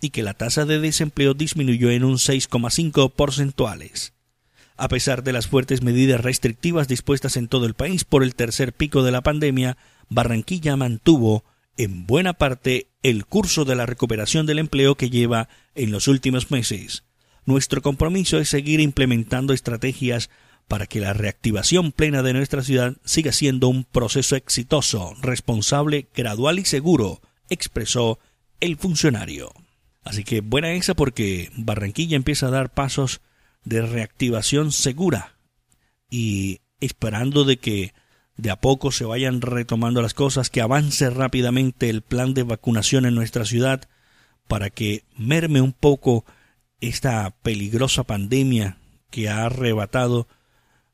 y 0.00 0.10
que 0.10 0.22
la 0.22 0.34
tasa 0.34 0.64
de 0.64 0.78
desempleo 0.78 1.34
disminuyó 1.34 1.90
en 1.90 2.04
un 2.04 2.14
6,5 2.14 3.10
porcentuales. 3.12 4.12
A 4.76 4.88
pesar 4.88 5.22
de 5.22 5.32
las 5.32 5.46
fuertes 5.46 5.82
medidas 5.82 6.20
restrictivas 6.20 6.88
dispuestas 6.88 7.36
en 7.36 7.48
todo 7.48 7.66
el 7.66 7.74
país 7.74 8.04
por 8.04 8.22
el 8.22 8.34
tercer 8.34 8.72
pico 8.72 9.02
de 9.02 9.12
la 9.12 9.20
pandemia, 9.20 9.76
Barranquilla 10.08 10.76
mantuvo 10.76 11.44
en 11.76 12.06
buena 12.06 12.32
parte 12.32 12.88
el 13.02 13.24
curso 13.24 13.64
de 13.64 13.76
la 13.76 13.86
recuperación 13.86 14.44
del 14.44 14.58
empleo 14.58 14.94
que 14.94 15.10
lleva 15.10 15.48
en 15.74 15.90
los 15.90 16.08
últimos 16.08 16.50
meses. 16.50 17.04
Nuestro 17.44 17.82
compromiso 17.82 18.38
es 18.38 18.48
seguir 18.48 18.80
implementando 18.80 19.52
estrategias 19.52 20.30
para 20.68 20.86
que 20.86 21.00
la 21.00 21.12
reactivación 21.12 21.92
plena 21.92 22.22
de 22.22 22.32
nuestra 22.32 22.62
ciudad 22.62 22.96
siga 23.04 23.32
siendo 23.32 23.68
un 23.68 23.84
proceso 23.84 24.36
exitoso, 24.36 25.14
responsable, 25.20 26.08
gradual 26.14 26.58
y 26.58 26.64
seguro, 26.64 27.20
expresó 27.48 28.18
el 28.60 28.76
funcionario. 28.76 29.52
Así 30.04 30.24
que 30.24 30.40
buena 30.40 30.72
esa 30.72 30.94
porque 30.94 31.50
Barranquilla 31.56 32.16
empieza 32.16 32.46
a 32.46 32.50
dar 32.50 32.72
pasos 32.72 33.20
de 33.64 33.82
reactivación 33.82 34.72
segura 34.72 35.36
y 36.10 36.60
esperando 36.80 37.44
de 37.44 37.58
que 37.58 37.92
de 38.36 38.50
a 38.50 38.56
poco 38.56 38.92
se 38.92 39.04
vayan 39.04 39.40
retomando 39.40 40.02
las 40.02 40.14
cosas, 40.14 40.50
que 40.50 40.60
avance 40.60 41.10
rápidamente 41.10 41.90
el 41.90 42.02
plan 42.02 42.34
de 42.34 42.42
vacunación 42.42 43.04
en 43.04 43.14
nuestra 43.14 43.44
ciudad 43.44 43.88
para 44.48 44.70
que 44.70 45.04
merme 45.16 45.60
un 45.60 45.72
poco 45.72 46.24
esta 46.82 47.30
peligrosa 47.42 48.02
pandemia 48.02 48.76
que 49.10 49.30
ha 49.30 49.46
arrebatado 49.46 50.28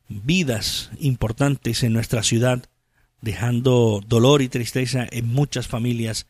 vidas 0.08 0.90
importantes 1.00 1.82
en 1.82 1.92
nuestra 1.92 2.22
ciudad, 2.22 2.64
dejando 3.20 4.00
dolor 4.06 4.42
y 4.42 4.48
tristeza 4.48 5.06
en 5.10 5.26
muchas 5.26 5.66
familias 5.66 6.26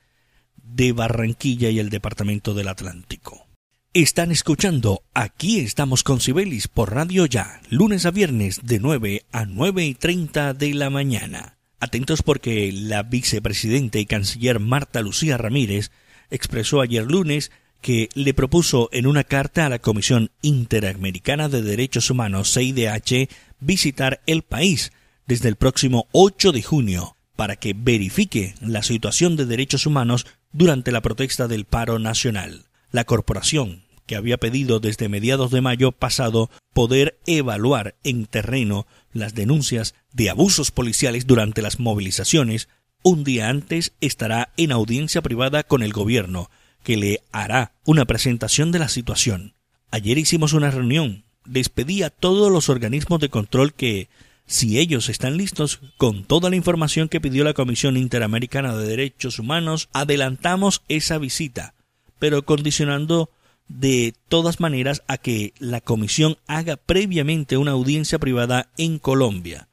de 0.57 0.93
Barranquilla 0.93 1.71
y 1.71 1.79
el 1.79 1.91
Departamento 1.91 2.55
del 2.55 2.69
Atlántico. 2.69 3.47
Están 3.95 4.31
escuchando 4.31 5.03
Aquí 5.13 5.61
estamos 5.61 6.03
con 6.05 6.21
Cibelis 6.21 6.69
por 6.69 6.95
Radio 6.95 7.27
Ya, 7.27 7.61
lunes 7.69 8.07
a 8.07 8.11
viernes 8.11 8.61
de 8.63 8.79
9 8.79 9.25
a 9.33 9.45
9 9.45 9.85
y 9.85 9.95
30 9.95 10.55
de 10.55 10.75
la 10.75 10.91
mañana. 10.91 11.59
Atentos 11.81 12.23
porque 12.23 12.71
la 12.73 13.03
vicepresidenta 13.03 13.99
y 13.99 14.07
canciller 14.07 14.61
Marta 14.61 15.01
Lucía 15.01 15.37
Ramírez 15.37 15.91
expresó 16.31 16.81
ayer 16.81 17.05
lunes 17.05 17.51
que 17.81 18.09
le 18.15 18.35
propuso 18.35 18.89
en 18.93 19.07
una 19.07 19.25
carta 19.25 19.67
a 19.67 19.69
la 19.69 19.79
Comisión 19.79 20.31
Interamericana 20.43 21.49
de 21.49 21.63
Derechos 21.63 22.11
Humanos 22.11 22.53
CIDH 22.53 23.29
visitar 23.61 24.21
el 24.27 24.43
país 24.43 24.93
desde 25.27 25.49
el 25.49 25.57
próximo 25.57 26.09
8 26.13 26.53
de 26.53 26.63
junio 26.63 27.17
para 27.37 27.57
que 27.57 27.73
verifique 27.73 28.55
la 28.61 28.83
situación 28.83 29.37
de 29.37 29.47
derechos 29.47 29.87
humanos 29.87 30.27
durante 30.53 30.91
la 30.91 31.03
protesta 31.03 31.47
del 31.47 31.67
paro 31.67 32.01
nacional. 32.01 32.65
La 32.91 33.05
corporación, 33.05 33.85
que 34.07 34.17
había 34.17 34.39
pedido 34.39 34.81
desde 34.81 35.09
mediados 35.09 35.51
de 35.53 35.61
mayo 35.61 35.93
pasado 35.93 36.51
poder 36.73 37.19
evaluar 37.27 37.95
en 38.03 38.27
terreno 38.27 38.87
las 39.13 39.35
denuncias 39.35 39.95
de 40.13 40.31
abusos 40.31 40.71
policiales 40.71 41.27
durante 41.27 41.63
las 41.63 41.79
movilizaciones, 41.79 42.69
un 43.03 43.23
día 43.23 43.49
antes 43.49 43.93
estará 44.01 44.53
en 44.57 44.73
audiencia 44.73 45.23
privada 45.23 45.63
con 45.63 45.83
el 45.83 45.93
gobierno, 45.93 46.51
que 46.83 46.97
le 46.97 47.23
hará 47.33 47.73
una 47.85 48.05
presentación 48.05 48.73
de 48.73 48.79
la 48.79 48.89
situación. 48.89 49.55
Ayer 49.91 50.19
hicimos 50.19 50.53
una 50.53 50.71
reunión, 50.71 51.25
despedí 51.45 52.03
a 52.03 52.11
todos 52.11 52.51
los 52.53 52.69
organismos 52.69 53.21
de 53.21 53.29
control 53.29 53.73
que 53.73 54.09
si 54.47 54.79
ellos 54.79 55.09
están 55.09 55.37
listos 55.37 55.81
con 55.97 56.25
toda 56.25 56.51
la 56.51 56.57
información 56.57 57.09
que 57.09 57.21
pidió 57.21 57.45
la 57.45 57.55
Comisión 57.55 57.97
Interamericana 57.97 58.75
de 58.75 58.87
Derechos 58.87 59.39
Humanos, 59.39 59.89
adelantamos 59.93 60.83
esa 60.89 61.19
visita, 61.19 61.75
pero 62.19 62.43
condicionando 62.45 63.31
de 63.69 64.15
todas 64.29 64.61
maneras 64.61 65.03
a 65.07 65.19
que 65.19 65.53
la 65.59 65.81
Comisión 65.81 66.39
haga 66.47 66.77
previamente 66.77 67.59
una 67.59 67.73
audiencia 67.73 68.19
privada 68.19 68.71
en 68.79 68.99
Colombia 68.99 69.69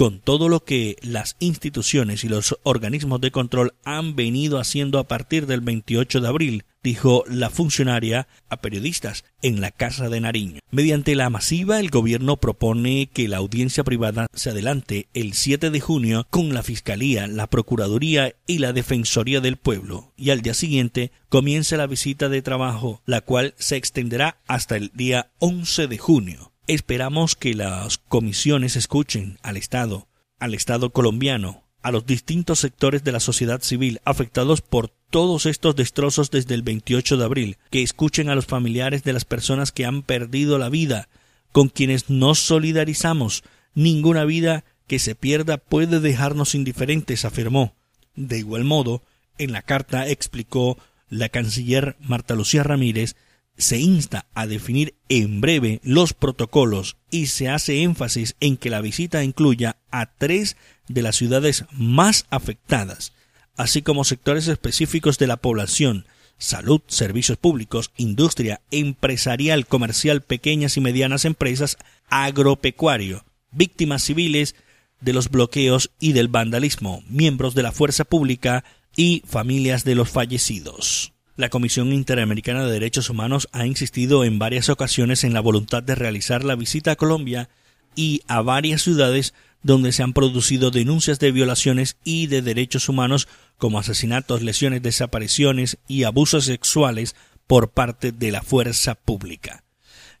con 0.00 0.18
todo 0.18 0.48
lo 0.48 0.64
que 0.64 0.96
las 1.02 1.36
instituciones 1.40 2.24
y 2.24 2.30
los 2.30 2.58
organismos 2.62 3.20
de 3.20 3.30
control 3.30 3.74
han 3.84 4.16
venido 4.16 4.58
haciendo 4.58 4.98
a 4.98 5.06
partir 5.06 5.46
del 5.46 5.60
28 5.60 6.22
de 6.22 6.26
abril, 6.26 6.64
dijo 6.82 7.22
la 7.28 7.50
funcionaria 7.50 8.26
a 8.48 8.62
periodistas 8.62 9.26
en 9.42 9.60
la 9.60 9.70
Casa 9.70 10.08
de 10.08 10.22
Nariño. 10.22 10.60
Mediante 10.70 11.14
la 11.14 11.28
masiva, 11.28 11.80
el 11.80 11.90
gobierno 11.90 12.38
propone 12.38 13.10
que 13.12 13.28
la 13.28 13.36
audiencia 13.36 13.84
privada 13.84 14.26
se 14.32 14.48
adelante 14.48 15.08
el 15.12 15.34
7 15.34 15.68
de 15.68 15.80
junio 15.80 16.26
con 16.30 16.54
la 16.54 16.62
Fiscalía, 16.62 17.26
la 17.26 17.48
Procuraduría 17.48 18.34
y 18.46 18.56
la 18.56 18.72
Defensoría 18.72 19.42
del 19.42 19.58
Pueblo, 19.58 20.14
y 20.16 20.30
al 20.30 20.40
día 20.40 20.54
siguiente 20.54 21.12
comience 21.28 21.76
la 21.76 21.86
visita 21.86 22.30
de 22.30 22.40
trabajo, 22.40 23.02
la 23.04 23.20
cual 23.20 23.52
se 23.58 23.76
extenderá 23.76 24.38
hasta 24.46 24.78
el 24.78 24.92
día 24.94 25.30
11 25.40 25.88
de 25.88 25.98
junio. 25.98 26.49
Esperamos 26.70 27.34
que 27.34 27.54
las 27.54 27.98
comisiones 27.98 28.76
escuchen 28.76 29.40
al 29.42 29.56
Estado, 29.56 30.06
al 30.38 30.54
Estado 30.54 30.90
colombiano, 30.90 31.64
a 31.82 31.90
los 31.90 32.06
distintos 32.06 32.60
sectores 32.60 33.02
de 33.02 33.10
la 33.10 33.18
sociedad 33.18 33.60
civil 33.60 34.00
afectados 34.04 34.60
por 34.60 34.88
todos 35.10 35.46
estos 35.46 35.74
destrozos 35.74 36.30
desde 36.30 36.54
el 36.54 36.62
28 36.62 37.16
de 37.16 37.24
abril, 37.24 37.58
que 37.70 37.82
escuchen 37.82 38.28
a 38.28 38.36
los 38.36 38.46
familiares 38.46 39.02
de 39.02 39.12
las 39.12 39.24
personas 39.24 39.72
que 39.72 39.84
han 39.84 40.02
perdido 40.02 40.58
la 40.58 40.68
vida, 40.68 41.08
con 41.50 41.70
quienes 41.70 42.08
nos 42.08 42.38
solidarizamos. 42.38 43.42
Ninguna 43.74 44.24
vida 44.24 44.62
que 44.86 45.00
se 45.00 45.16
pierda 45.16 45.56
puede 45.56 45.98
dejarnos 45.98 46.54
indiferentes, 46.54 47.24
afirmó. 47.24 47.74
De 48.14 48.38
igual 48.38 48.62
modo, 48.62 49.02
en 49.38 49.50
la 49.50 49.62
carta 49.62 50.06
explicó 50.06 50.78
la 51.08 51.30
canciller 51.30 51.96
Marta 51.98 52.36
Lucía 52.36 52.62
Ramírez 52.62 53.16
se 53.60 53.78
insta 53.78 54.26
a 54.34 54.46
definir 54.46 54.94
en 55.08 55.40
breve 55.40 55.80
los 55.82 56.12
protocolos 56.12 56.96
y 57.10 57.26
se 57.26 57.48
hace 57.48 57.82
énfasis 57.82 58.36
en 58.40 58.56
que 58.56 58.70
la 58.70 58.80
visita 58.80 59.24
incluya 59.24 59.76
a 59.90 60.06
tres 60.06 60.56
de 60.88 61.02
las 61.02 61.16
ciudades 61.16 61.64
más 61.72 62.26
afectadas, 62.30 63.12
así 63.56 63.82
como 63.82 64.04
sectores 64.04 64.48
específicos 64.48 65.18
de 65.18 65.26
la 65.26 65.36
población, 65.36 66.06
salud, 66.38 66.80
servicios 66.86 67.38
públicos, 67.38 67.90
industria, 67.96 68.60
empresarial, 68.70 69.66
comercial, 69.66 70.22
pequeñas 70.22 70.76
y 70.76 70.80
medianas 70.80 71.24
empresas, 71.24 71.76
agropecuario, 72.08 73.24
víctimas 73.52 74.02
civiles 74.02 74.56
de 75.00 75.12
los 75.12 75.30
bloqueos 75.30 75.90
y 76.00 76.12
del 76.12 76.28
vandalismo, 76.28 77.02
miembros 77.08 77.54
de 77.54 77.62
la 77.62 77.72
fuerza 77.72 78.04
pública 78.04 78.64
y 78.96 79.22
familias 79.26 79.84
de 79.84 79.94
los 79.94 80.08
fallecidos. 80.08 81.12
La 81.36 81.48
Comisión 81.48 81.92
Interamericana 81.92 82.64
de 82.64 82.72
Derechos 82.72 83.08
Humanos 83.08 83.48
ha 83.52 83.66
insistido 83.66 84.24
en 84.24 84.38
varias 84.38 84.68
ocasiones 84.68 85.24
en 85.24 85.32
la 85.32 85.40
voluntad 85.40 85.82
de 85.82 85.94
realizar 85.94 86.44
la 86.44 86.56
visita 86.56 86.92
a 86.92 86.96
Colombia 86.96 87.48
y 87.94 88.22
a 88.26 88.42
varias 88.42 88.82
ciudades 88.82 89.34
donde 89.62 89.92
se 89.92 90.02
han 90.02 90.12
producido 90.12 90.70
denuncias 90.70 91.18
de 91.18 91.32
violaciones 91.32 91.96
y 92.04 92.26
de 92.26 92.42
derechos 92.42 92.88
humanos 92.88 93.28
como 93.58 93.78
asesinatos, 93.78 94.42
lesiones, 94.42 94.82
desapariciones 94.82 95.78
y 95.86 96.04
abusos 96.04 96.46
sexuales 96.46 97.14
por 97.46 97.70
parte 97.70 98.12
de 98.12 98.32
la 98.32 98.42
fuerza 98.42 98.94
pública. 98.94 99.64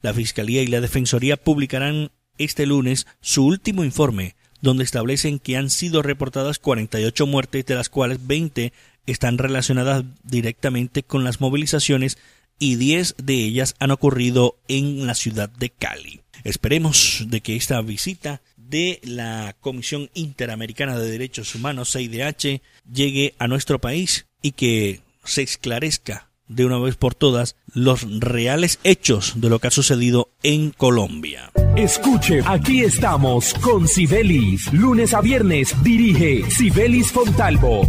La 0.02 0.14
Fiscalía 0.14 0.62
y 0.62 0.66
la 0.66 0.80
Defensoría 0.80 1.36
publicarán 1.36 2.10
este 2.38 2.66
lunes 2.66 3.06
su 3.20 3.46
último 3.46 3.84
informe 3.84 4.36
donde 4.62 4.84
establecen 4.84 5.38
que 5.38 5.56
han 5.56 5.70
sido 5.70 6.02
reportadas 6.02 6.58
48 6.58 7.26
muertes, 7.26 7.64
de 7.66 7.74
las 7.74 7.88
cuales 7.88 8.26
20 8.26 8.72
están 9.10 9.38
relacionadas 9.38 10.04
directamente 10.22 11.02
con 11.02 11.24
las 11.24 11.40
movilizaciones 11.40 12.18
y 12.58 12.76
10 12.76 13.16
de 13.22 13.34
ellas 13.34 13.74
han 13.78 13.90
ocurrido 13.90 14.56
en 14.68 15.06
la 15.06 15.14
ciudad 15.14 15.48
de 15.48 15.70
Cali. 15.70 16.20
Esperemos 16.44 17.24
de 17.26 17.40
que 17.40 17.56
esta 17.56 17.80
visita 17.80 18.42
de 18.56 19.00
la 19.02 19.56
Comisión 19.60 20.10
Interamericana 20.14 20.98
de 20.98 21.10
Derechos 21.10 21.54
Humanos, 21.54 21.92
CIDH, 21.92 22.62
llegue 22.90 23.34
a 23.38 23.48
nuestro 23.48 23.80
país 23.80 24.26
y 24.42 24.52
que 24.52 25.00
se 25.24 25.42
esclarezca 25.42 26.30
de 26.48 26.64
una 26.64 26.78
vez 26.78 26.96
por 26.96 27.14
todas 27.14 27.56
los 27.74 28.06
reales 28.20 28.78
hechos 28.82 29.34
de 29.40 29.48
lo 29.48 29.58
que 29.58 29.68
ha 29.68 29.70
sucedido 29.70 30.30
en 30.42 30.70
Colombia. 30.70 31.50
Escuche, 31.76 32.40
aquí 32.44 32.82
estamos 32.82 33.54
con 33.54 33.86
Sibelis. 33.86 34.72
Lunes 34.72 35.14
a 35.14 35.20
viernes 35.20 35.74
dirige 35.82 36.50
Sibelis 36.50 37.12
Fontalvo 37.12 37.88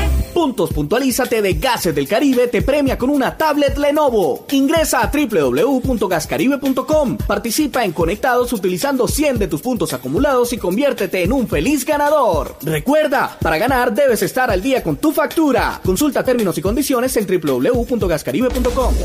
de 1.41 1.55
Gases 1.55 1.93
del 1.93 2.07
Caribe 2.07 2.47
te 2.47 2.61
premia 2.61 2.97
con 2.97 3.09
una 3.09 3.35
tablet 3.37 3.77
Lenovo. 3.77 4.45
Ingresa 4.51 5.01
a 5.01 5.11
www.gascaribe.com. 5.11 7.17
Participa 7.17 7.83
en 7.83 7.91
Conectados 7.91 8.53
utilizando 8.53 9.07
100 9.07 9.39
de 9.39 9.47
tus 9.47 9.61
puntos 9.61 9.91
acumulados 9.93 10.53
y 10.53 10.57
conviértete 10.57 11.23
en 11.23 11.33
un 11.33 11.47
feliz 11.47 11.85
ganador. 11.85 12.55
Recuerda, 12.61 13.37
para 13.41 13.57
ganar 13.57 13.93
debes 13.93 14.21
estar 14.23 14.49
al 14.49 14.61
día 14.61 14.81
con 14.83 14.95
tu 14.97 15.11
factura. 15.11 15.81
Consulta 15.83 16.23
términos 16.23 16.57
y 16.57 16.61
condiciones 16.61 17.17
en 17.17 17.27
www.gascaribe.com. 17.27 18.95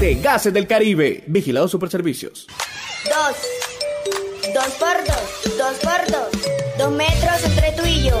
De 0.00 0.14
Gases 0.16 0.52
del 0.52 0.66
Caribe. 0.66 1.24
Vigilado 1.26 1.68
Superservicios. 1.68 2.46
Dos. 3.04 3.36
Dos 4.54 4.68
por 4.78 4.96
dos. 5.06 5.58
Dos 5.58 5.74
por 5.82 6.06
dos. 6.10 6.30
Dos 6.78 6.90
metros 6.92 7.44
entre 7.44 7.72
tú 7.72 7.84
y 7.84 8.04
yo 8.04 8.20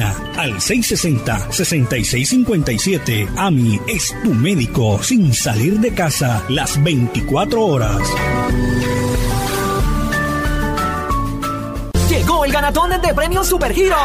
al 0.00 0.54
660-6657. 0.54 3.28
AMI 3.36 3.80
es 3.88 4.14
tu 4.22 4.32
médico 4.32 5.02
sin 5.02 5.34
salir 5.34 5.80
de 5.80 5.92
casa 5.92 6.42
las 6.48 6.82
24 6.82 7.60
horas. 7.60 8.00
Llegó 12.08 12.44
el 12.44 12.52
ganatón 12.52 12.90
de 12.90 13.14
premios 13.14 13.48
Superhero. 13.48 13.96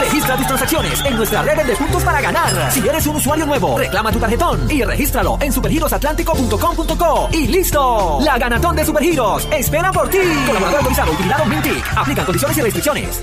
Registra 0.00 0.36
tus 0.36 0.46
transacciones 0.46 1.00
en 1.04 1.16
nuestra 1.16 1.42
red 1.42 1.64
de 1.64 1.76
puntos 1.76 2.02
para 2.02 2.20
ganar. 2.20 2.72
Si 2.72 2.80
eres 2.80 3.06
un 3.06 3.16
usuario 3.16 3.46
nuevo, 3.46 3.78
reclama 3.78 4.10
tu 4.12 4.18
tarjetón 4.18 4.70
y 4.70 4.82
regístralo 4.82 5.38
en 5.40 5.52
supergirosatlántico.com.co 5.52 7.28
y 7.32 7.46
listo. 7.46 8.18
La 8.22 8.38
ganatón 8.38 8.76
de 8.76 8.84
Supergiros 8.84 9.48
espera 9.52 9.92
por 9.92 10.08
ti. 10.08 10.18
Colaborador 10.46 10.80
autorizado 10.80 11.12
utilizado 11.12 11.44
Mintic. 11.46 11.84
Aplican 11.96 12.24
condiciones 12.24 12.58
y 12.58 12.60
restricciones. 12.62 13.22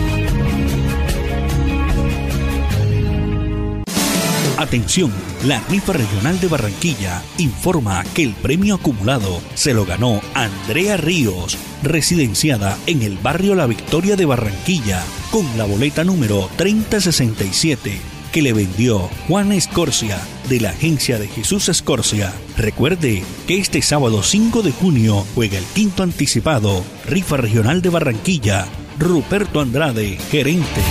Atención, 4.61 5.11
la 5.47 5.59
rifa 5.69 5.91
regional 5.91 6.39
de 6.39 6.47
Barranquilla 6.47 7.23
informa 7.39 8.03
que 8.13 8.21
el 8.21 8.35
premio 8.35 8.75
acumulado 8.75 9.41
se 9.55 9.73
lo 9.73 9.85
ganó 9.85 10.21
Andrea 10.35 10.97
Ríos, 10.97 11.57
residenciada 11.81 12.77
en 12.85 13.01
el 13.01 13.17
barrio 13.17 13.55
La 13.55 13.65
Victoria 13.65 14.15
de 14.15 14.25
Barranquilla, 14.25 15.03
con 15.31 15.47
la 15.57 15.65
boleta 15.65 16.03
número 16.03 16.47
3067 16.57 17.99
que 18.31 18.43
le 18.43 18.53
vendió 18.53 19.09
Juan 19.27 19.51
Escorcia 19.51 20.19
de 20.47 20.59
la 20.61 20.69
agencia 20.69 21.17
de 21.17 21.27
Jesús 21.27 21.67
Escorcia. 21.67 22.31
Recuerde 22.55 23.23
que 23.47 23.57
este 23.57 23.81
sábado 23.81 24.21
5 24.21 24.61
de 24.61 24.71
junio 24.71 25.25
juega 25.33 25.57
el 25.57 25.65
quinto 25.65 26.03
anticipado, 26.03 26.83
rifa 27.07 27.35
regional 27.35 27.81
de 27.81 27.89
Barranquilla, 27.89 28.67
Ruperto 28.99 29.59
Andrade, 29.59 30.19
gerente. 30.29 30.81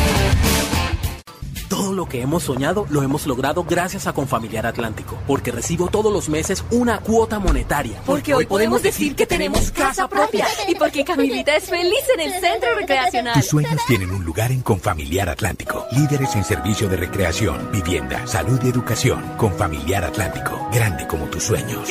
Lo 2.00 2.06
que 2.06 2.22
hemos 2.22 2.44
soñado 2.44 2.86
lo 2.88 3.02
hemos 3.02 3.26
logrado 3.26 3.62
gracias 3.62 4.06
a 4.06 4.14
Confamiliar 4.14 4.64
Atlántico, 4.64 5.18
porque 5.26 5.52
recibo 5.52 5.88
todos 5.88 6.10
los 6.10 6.30
meses 6.30 6.64
una 6.70 7.00
cuota 7.00 7.38
monetaria. 7.38 8.00
Porque 8.06 8.32
hoy 8.32 8.46
podemos 8.46 8.82
decir 8.82 9.14
que 9.14 9.26
tenemos 9.26 9.70
casa 9.70 10.08
propia 10.08 10.46
y 10.66 10.76
porque 10.76 11.04
Camilita 11.04 11.54
es 11.54 11.64
feliz 11.64 12.00
en 12.14 12.20
el 12.20 12.40
centro 12.40 12.74
recreacional. 12.74 13.34
Tus 13.34 13.48
sueños 13.48 13.82
tienen 13.86 14.12
un 14.12 14.24
lugar 14.24 14.50
en 14.50 14.62
Confamiliar 14.62 15.28
Atlántico. 15.28 15.84
Líderes 15.92 16.34
en 16.36 16.44
servicio 16.44 16.88
de 16.88 16.96
recreación, 16.96 17.70
vivienda, 17.70 18.26
salud 18.26 18.58
y 18.64 18.70
educación. 18.70 19.22
Confamiliar 19.36 20.02
Atlántico, 20.02 20.70
grande 20.72 21.06
como 21.06 21.26
tus 21.26 21.42
sueños. 21.42 21.86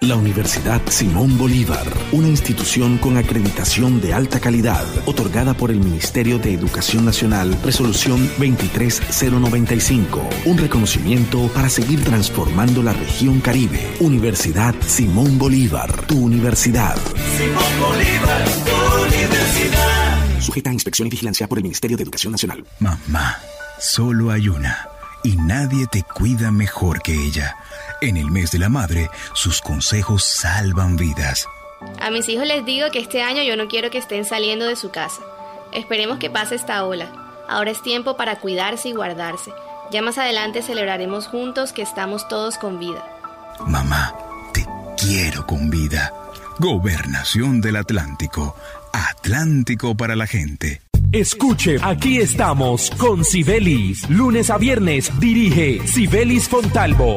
La 0.00 0.16
Universidad 0.16 0.80
Simón 0.88 1.36
Bolívar, 1.36 1.86
una 2.12 2.28
institución 2.28 2.96
con 2.96 3.18
acreditación 3.18 4.00
de 4.00 4.14
alta 4.14 4.40
calidad, 4.40 4.86
otorgada 5.04 5.52
por 5.52 5.70
el 5.70 5.80
Ministerio 5.80 6.38
de 6.38 6.54
Educación 6.54 7.04
Nacional, 7.04 7.54
resolución 7.62 8.26
23 8.38 9.02
095. 9.18 10.28
Un 10.44 10.58
reconocimiento 10.58 11.48
para 11.48 11.68
seguir 11.68 12.04
transformando 12.04 12.82
la 12.82 12.92
región 12.92 13.40
Caribe. 13.40 13.94
Universidad 14.00 14.74
Simón 14.86 15.38
Bolívar, 15.38 16.06
tu 16.06 16.18
universidad. 16.18 16.96
Simón 17.36 17.80
Bolívar, 17.80 18.44
tu 18.64 19.02
universidad. 19.02 20.40
Sujeta 20.40 20.70
a 20.70 20.72
inspección 20.72 21.08
y 21.08 21.10
vigilancia 21.10 21.48
por 21.48 21.58
el 21.58 21.64
Ministerio 21.64 21.96
de 21.96 22.04
Educación 22.04 22.32
Nacional. 22.32 22.64
Mamá, 22.78 23.38
solo 23.80 24.30
hay 24.30 24.48
una. 24.48 24.88
Y 25.24 25.36
nadie 25.36 25.86
te 25.88 26.04
cuida 26.04 26.52
mejor 26.52 27.02
que 27.02 27.12
ella. 27.12 27.56
En 28.00 28.16
el 28.16 28.30
mes 28.30 28.52
de 28.52 28.60
la 28.60 28.68
madre, 28.68 29.10
sus 29.34 29.60
consejos 29.60 30.22
salvan 30.22 30.96
vidas. 30.96 31.48
A 32.00 32.10
mis 32.10 32.28
hijos 32.28 32.46
les 32.46 32.64
digo 32.64 32.90
que 32.92 33.00
este 33.00 33.22
año 33.22 33.42
yo 33.42 33.56
no 33.56 33.66
quiero 33.66 33.90
que 33.90 33.98
estén 33.98 34.24
saliendo 34.24 34.66
de 34.66 34.76
su 34.76 34.90
casa. 34.90 35.20
Esperemos 35.72 36.18
que 36.18 36.30
pase 36.30 36.54
esta 36.54 36.84
ola. 36.84 37.27
Ahora 37.48 37.70
es 37.70 37.82
tiempo 37.82 38.16
para 38.16 38.40
cuidarse 38.40 38.90
y 38.90 38.92
guardarse. 38.92 39.52
Ya 39.90 40.02
más 40.02 40.18
adelante 40.18 40.62
celebraremos 40.62 41.26
juntos 41.26 41.72
que 41.72 41.82
estamos 41.82 42.28
todos 42.28 42.58
con 42.58 42.78
vida. 42.78 43.02
Mamá, 43.66 44.14
te 44.52 44.66
quiero 44.98 45.46
con 45.46 45.70
vida. 45.70 46.12
Gobernación 46.58 47.60
del 47.60 47.76
Atlántico. 47.76 48.54
Atlántico 48.92 49.96
para 49.96 50.14
la 50.14 50.26
gente. 50.26 50.82
Escuche, 51.12 51.78
aquí 51.80 52.18
estamos 52.18 52.90
con 52.98 53.24
Sibelis. 53.24 54.08
Lunes 54.10 54.50
a 54.50 54.58
viernes 54.58 55.10
dirige 55.18 55.86
Sibelis 55.86 56.48
Fontalvo. 56.48 57.16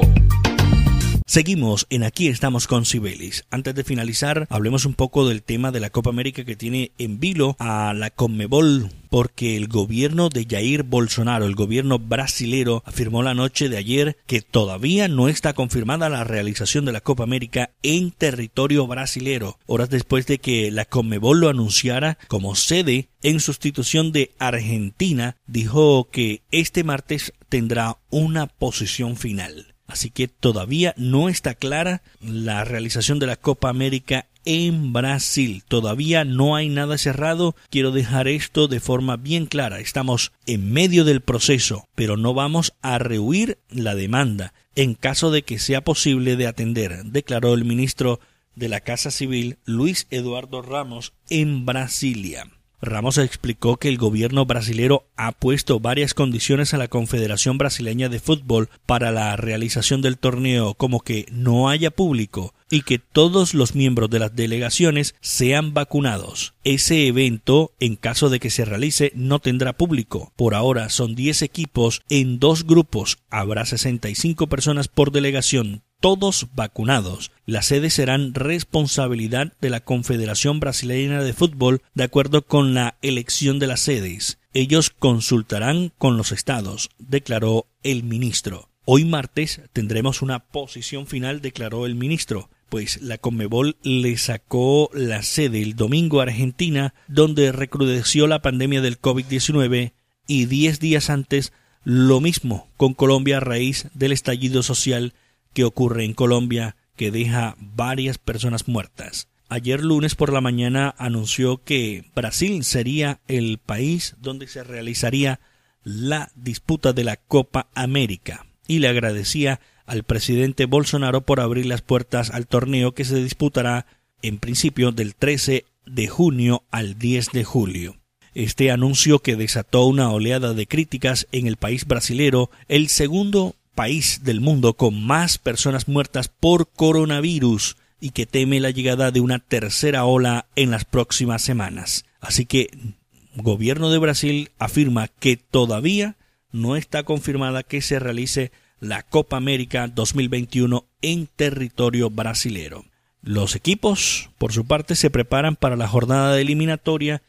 Seguimos 1.32 1.88
en 1.90 2.04
Aquí 2.04 2.28
estamos 2.28 2.68
con 2.68 2.84
Sibelis. 2.84 3.46
Antes 3.52 3.74
de 3.74 3.86
finalizar, 3.86 4.48
hablemos 4.50 4.84
un 4.84 4.96
poco 4.96 5.30
del 5.30 5.44
tema 5.44 5.72
de 5.72 5.80
la 5.80 5.90
Copa 5.90 6.10
América 6.10 6.44
que 6.44 6.58
tiene 6.58 6.92
en 6.98 7.22
vilo 7.22 7.56
a 7.58 7.94
la 7.94 8.10
Conmebol 8.10 8.90
porque 9.10 9.56
el 9.56 9.70
gobierno 9.70 10.28
de 10.28 10.46
Jair 10.46 10.84
Bolsonaro, 10.84 11.46
el 11.46 11.56
gobierno 11.56 12.00
brasilero, 12.00 12.84
afirmó 12.86 13.24
la 13.24 13.34
noche 13.34 13.70
de 13.70 13.78
ayer 13.78 14.18
que 14.28 14.42
todavía 14.42 15.08
no 15.08 15.30
está 15.30 15.54
confirmada 15.54 16.10
la 16.10 16.26
realización 16.26 16.84
de 16.84 16.92
la 16.92 17.00
Copa 17.00 17.24
América 17.24 17.72
en 17.82 18.12
territorio 18.12 18.86
brasilero, 18.86 19.58
horas 19.68 19.90
después 19.90 20.28
de 20.28 20.40
que 20.40 20.70
la 20.70 20.84
Conmebol 20.84 21.40
lo 21.40 21.48
anunciara 21.48 22.18
como 22.28 22.56
sede 22.56 23.08
en 23.24 23.40
sustitución 23.40 24.12
de 24.12 24.32
Argentina, 24.38 25.38
dijo 25.48 26.10
que 26.12 26.42
este 26.52 26.84
martes 26.84 27.32
tendrá 27.48 28.00
una 28.10 28.48
posición 28.48 29.16
final. 29.16 29.71
Así 29.92 30.10
que 30.10 30.28
todavía 30.28 30.94
no 30.98 31.28
está 31.28 31.54
clara 31.54 32.02
la 32.22 32.64
realización 32.64 33.20
de 33.20 33.28
la 33.28 33.36
Copa 33.36 33.70
América 33.70 34.28
en 34.46 34.94
Brasil. 34.94 35.64
Todavía 35.68 36.24
no 36.24 36.56
hay 36.56 36.70
nada 36.70 36.98
cerrado. 36.98 37.56
Quiero 37.70 37.92
dejar 37.92 38.28
esto 38.28 38.68
de 38.68 38.80
forma 38.80 39.18
bien 39.18 39.46
clara. 39.46 39.80
Estamos 39.80 40.32
en 40.46 40.72
medio 40.72 41.04
del 41.04 41.22
proceso, 41.22 41.88
pero 41.94 42.16
no 42.16 42.34
vamos 42.34 42.74
a 42.82 42.98
rehuir 43.00 43.60
la 43.70 43.94
demanda 43.96 44.54
en 44.76 44.94
caso 44.96 45.32
de 45.32 45.44
que 45.44 45.60
sea 45.60 45.84
posible 45.84 46.38
de 46.38 46.48
atender, 46.48 47.04
declaró 47.04 47.54
el 47.54 47.66
ministro 47.66 48.22
de 48.56 48.70
la 48.70 48.80
Casa 48.80 49.12
Civil 49.12 49.58
Luis 49.66 50.08
Eduardo 50.10 50.62
Ramos 50.62 51.14
en 51.30 51.66
Brasilia. 51.66 52.46
Ramos 52.82 53.20
explicó 53.20 53.78
que 53.78 53.90
el 53.90 53.98
gobierno 53.98 54.46
brasilero 54.46 55.06
ha 55.16 55.34
puesto 55.34 55.80
varias 55.80 56.16
condiciones 56.16 56.74
a 56.74 56.80
la 56.80 56.88
Confederación 56.88 57.60
Brasileña 57.60 58.10
de 58.10 58.20
Fútbol 58.20 58.70
para 58.88 59.12
la 59.12 59.36
realización 59.36 60.02
del 60.02 60.18
torneo, 60.18 60.74
como 60.74 61.02
que 61.02 61.28
no 61.32 61.70
haya 61.70 61.92
público 61.92 62.56
y 62.72 62.82
que 62.82 62.98
todos 62.98 63.54
los 63.54 63.76
miembros 63.76 64.10
de 64.10 64.18
las 64.18 64.36
delegaciones 64.36 65.14
sean 65.22 65.76
vacunados. 65.76 66.56
Ese 66.64 67.06
evento, 67.06 67.72
en 67.80 67.96
caso 67.96 68.30
de 68.30 68.40
que 68.40 68.50
se 68.50 68.66
realice, 68.66 69.12
no 69.14 69.38
tendrá 69.38 69.74
público. 69.74 70.32
Por 70.36 70.56
ahora 70.56 70.90
son 70.90 71.14
10 71.14 71.44
equipos 71.44 72.02
en 72.10 72.40
dos 72.40 72.66
grupos. 72.66 73.20
Habrá 73.30 73.66
65 73.66 74.48
personas 74.48 74.88
por 74.88 75.12
delegación 75.12 75.84
todos 76.02 76.48
vacunados. 76.54 77.32
Las 77.46 77.68
sedes 77.68 77.94
serán 77.94 78.34
responsabilidad 78.34 79.54
de 79.62 79.70
la 79.70 79.80
Confederación 79.80 80.60
Brasileña 80.60 81.24
de 81.24 81.32
Fútbol 81.32 81.82
de 81.94 82.04
acuerdo 82.04 82.42
con 82.42 82.74
la 82.74 82.98
elección 83.02 83.60
de 83.60 83.68
las 83.68 83.80
sedes. 83.80 84.40
Ellos 84.54 84.90
consultarán 84.90 85.94
con 85.98 86.18
los 86.18 86.34
estados, 86.34 86.90
declaró 86.98 87.68
el 87.84 88.04
ministro. 88.04 88.68
Hoy 88.84 89.06
martes 89.06 89.62
tendremos 89.72 90.22
una 90.22 90.40
posición 90.40 91.08
final, 91.08 91.40
declaró 91.40 91.86
el 91.86 91.96
ministro, 91.96 92.50
pues 92.68 93.02
la 93.02 93.18
Conmebol 93.18 93.78
le 93.84 94.18
sacó 94.18 94.90
la 94.94 95.24
sede 95.24 95.62
el 95.62 95.76
domingo 95.76 96.20
a 96.20 96.24
Argentina, 96.24 96.94
donde 97.08 97.52
recrudeció 97.52 98.28
la 98.28 98.42
pandemia 98.42 98.82
del 98.82 99.00
COVID-19, 99.00 99.94
y 100.28 100.46
diez 100.46 100.80
días 100.80 101.10
antes 101.10 101.54
lo 101.84 102.22
mismo 102.22 102.70
con 102.78 102.94
Colombia 102.94 103.38
a 103.38 103.40
raíz 103.40 103.88
del 103.94 104.12
estallido 104.12 104.64
social 104.64 105.14
que 105.54 105.64
ocurre 105.64 106.06
en 106.06 106.14
Colombia 106.14 106.76
que 106.96 107.12
deja 107.12 107.56
varias 107.60 108.18
personas 108.18 108.68
muertas. 108.68 109.28
Ayer 109.50 109.84
lunes 109.84 110.16
por 110.16 110.32
la 110.32 110.40
mañana 110.40 110.96
anunció 110.98 111.64
que 111.64 112.06
Brasil 112.16 112.64
sería 112.64 113.20
el 113.28 113.58
país 113.58 114.16
donde 114.20 114.48
se 114.48 114.64
realizaría 114.64 115.40
la 115.84 116.32
disputa 116.36 116.94
de 116.94 117.04
la 117.04 117.18
Copa 117.18 117.68
América 117.74 118.46
y 118.68 118.80
le 118.80 118.88
agradecía 118.88 119.60
al 119.86 120.04
presidente 120.04 120.66
Bolsonaro 120.66 121.22
por 121.22 121.42
abrir 121.42 121.66
las 121.66 121.82
puertas 121.82 122.30
al 122.30 122.48
torneo 122.48 122.94
que 122.94 123.04
se 123.04 123.22
disputará 123.22 123.88
en 124.22 124.38
principio 124.38 124.92
del 124.92 125.16
13 125.16 125.66
de 125.86 126.08
junio 126.08 126.64
al 126.72 126.98
10 126.98 127.32
de 127.32 127.44
julio. 127.44 127.98
Este 128.34 128.72
anuncio 128.72 129.20
que 129.20 129.36
desató 129.36 129.86
una 129.86 130.10
oleada 130.12 130.54
de 130.54 130.66
críticas 130.66 131.28
en 131.34 131.48
el 131.48 131.58
país 131.58 131.86
brasilero, 131.86 132.50
el 132.70 132.88
segundo 132.88 133.56
país 133.82 134.24
del 134.24 134.42
mundo 134.42 134.74
con 134.74 135.04
más 135.04 135.40
personas 135.40 135.88
muertas 135.88 136.28
por 136.28 136.70
coronavirus 136.70 137.78
y 138.00 138.12
que 138.12 138.28
teme 138.28 138.60
la 138.60 138.70
llegada 138.70 139.10
de 139.10 139.22
una 139.22 139.40
tercera 139.40 140.06
ola 140.06 140.46
en 140.56 140.70
las 140.70 140.86
próximas 140.86 141.42
semanas. 141.42 142.06
Así 142.20 142.46
que 142.46 142.70
el 142.72 143.42
gobierno 143.42 143.90
de 143.90 143.98
Brasil 143.98 144.52
afirma 144.60 145.08
que 145.08 145.36
todavía 145.36 146.16
no 146.52 146.76
está 146.76 147.02
confirmada 147.02 147.64
que 147.64 147.82
se 147.82 147.98
realice 147.98 148.52
la 148.80 149.02
Copa 149.02 149.38
América 149.38 149.88
2021 149.88 150.86
en 151.02 151.26
territorio 151.26 152.12
brasilero. 152.12 152.86
Los 153.24 153.56
equipos, 153.56 154.30
por 154.38 154.54
su 154.54 154.64
parte, 154.66 154.94
se 154.94 155.10
preparan 155.10 155.56
para 155.56 155.76
la 155.76 155.88
jornada 155.88 156.36
de 156.36 156.44
eliminatoria. 156.44 157.24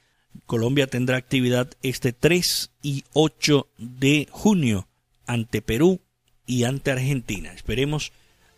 Colombia 0.45 0.87
tendrá 0.87 1.17
actividad 1.17 1.71
este 1.83 2.13
3 2.13 2.73
y 2.83 3.05
8 3.15 3.69
de 3.79 4.29
junio 4.31 4.87
ante 5.27 5.63
Perú 5.63 6.02
y 6.47 6.65
ante 6.65 6.91
Argentina. 6.91 7.53
Esperemos 7.53 8.13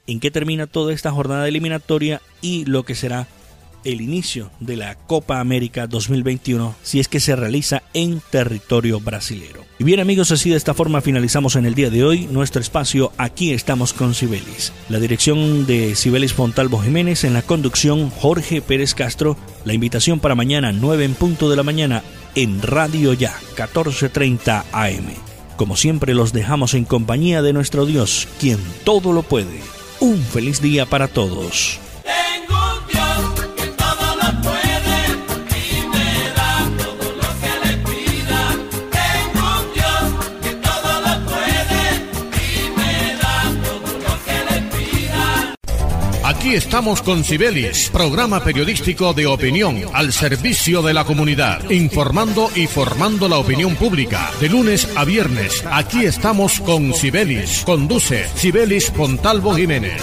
en 0.07 0.21
qué 0.21 0.31
termina 0.31 0.67
toda 0.67 0.93
esta 0.93 1.11
jornada 1.11 1.49
eliminatoria 1.49 2.21
y 2.41 2.65
lo 2.65 2.85
que 2.85 2.95
será 2.95 3.27
el 3.85 4.01
inicio 4.01 4.51
de 4.61 4.77
la 4.77 4.95
Copa 4.95 5.41
América 5.41 5.87
2021 5.87 6.75
si 6.83 7.01
es 7.01 7.09
que 7.09 7.21
se 7.21 7.37
realiza 7.37 7.83
en 7.93 8.21
territorio 8.31 9.01
brasilero. 9.01 9.65
Y 9.79 9.85
bien 9.85 10.01
amigos, 10.01 10.33
así 10.33 10.51
de 10.51 10.57
esta 10.57 10.75
forma 10.75 11.01
finalizamos 11.01 11.57
en 11.57 11.67
el 11.67 11.75
día 11.75 11.91
de 11.91 12.05
hoy 12.05 12.27
nuestro 12.27 12.61
espacio 12.61 13.13
Aquí 13.19 13.53
estamos 13.53 13.93
con 13.93 14.15
Cibelis. 14.15 14.73
La 14.89 14.99
dirección 14.99 15.67
de 15.67 15.95
Cibelis 15.95 16.33
Fontalvo 16.33 16.81
Jiménez, 16.81 17.25
en 17.25 17.35
la 17.35 17.43
conducción 17.43 18.11
Jorge 18.11 18.63
Pérez 18.63 18.95
Castro, 18.95 19.37
la 19.65 19.75
invitación 19.75 20.21
para 20.21 20.35
mañana 20.35 20.73
9 20.73 21.05
en 21.05 21.15
punto 21.15 21.51
de 21.51 21.57
la 21.57 21.63
mañana 21.63 22.03
en 22.35 22.63
Radio 22.63 23.13
Ya 23.13 23.35
1430 23.57 24.65
AM. 24.73 25.34
Como 25.57 25.77
siempre 25.77 26.15
los 26.15 26.33
dejamos 26.33 26.75
en 26.75 26.85
compañía 26.85 27.41
de 27.41 27.53
nuestro 27.53 27.87
Dios, 27.87 28.27
quien 28.41 28.59
todo 28.85 29.13
lo 29.13 29.23
puede. 29.23 29.61
Un 30.01 30.21
feliz 30.21 30.61
día 30.61 30.85
para 30.85 31.07
todos. 31.07 31.79
Aquí 46.45 46.57
estamos 46.57 47.01
con 47.01 47.25
Sibelis, 47.25 47.89
programa 47.89 48.45
periodístico 48.45 49.15
de 49.15 49.27
opinión 49.27 49.81
al 49.95 50.13
servicio 50.13 50.83
de 50.83 50.93
la 50.93 51.07
comunidad, 51.07 51.71
informando 51.71 52.51
y 52.55 52.67
formando 52.67 53.31
la 53.31 53.39
opinión 53.39 53.77
pública. 53.77 54.31
De 54.43 54.51
lunes 54.51 54.87
a 54.95 55.07
viernes, 55.07 55.65
aquí 55.71 56.05
estamos 56.05 56.61
con 56.61 56.93
Sibelis. 56.93 57.63
Conduce 57.65 58.29
Sibelis 58.35 58.91
Pontalvo 58.91 59.55
Jiménez. 59.55 60.03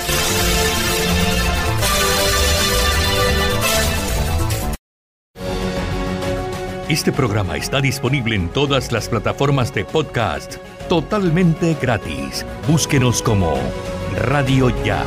Este 6.89 7.11
programa 7.11 7.55
está 7.55 7.81
disponible 7.81 8.35
en 8.35 8.49
todas 8.49 8.91
las 8.91 9.09
plataformas 9.09 9.71
de 9.75 9.85
podcast 9.85 10.55
totalmente 10.89 11.77
gratis. 11.79 12.43
Búsquenos 12.67 13.21
como 13.21 13.59
Radio 14.15 14.73
Ya. 14.83 15.05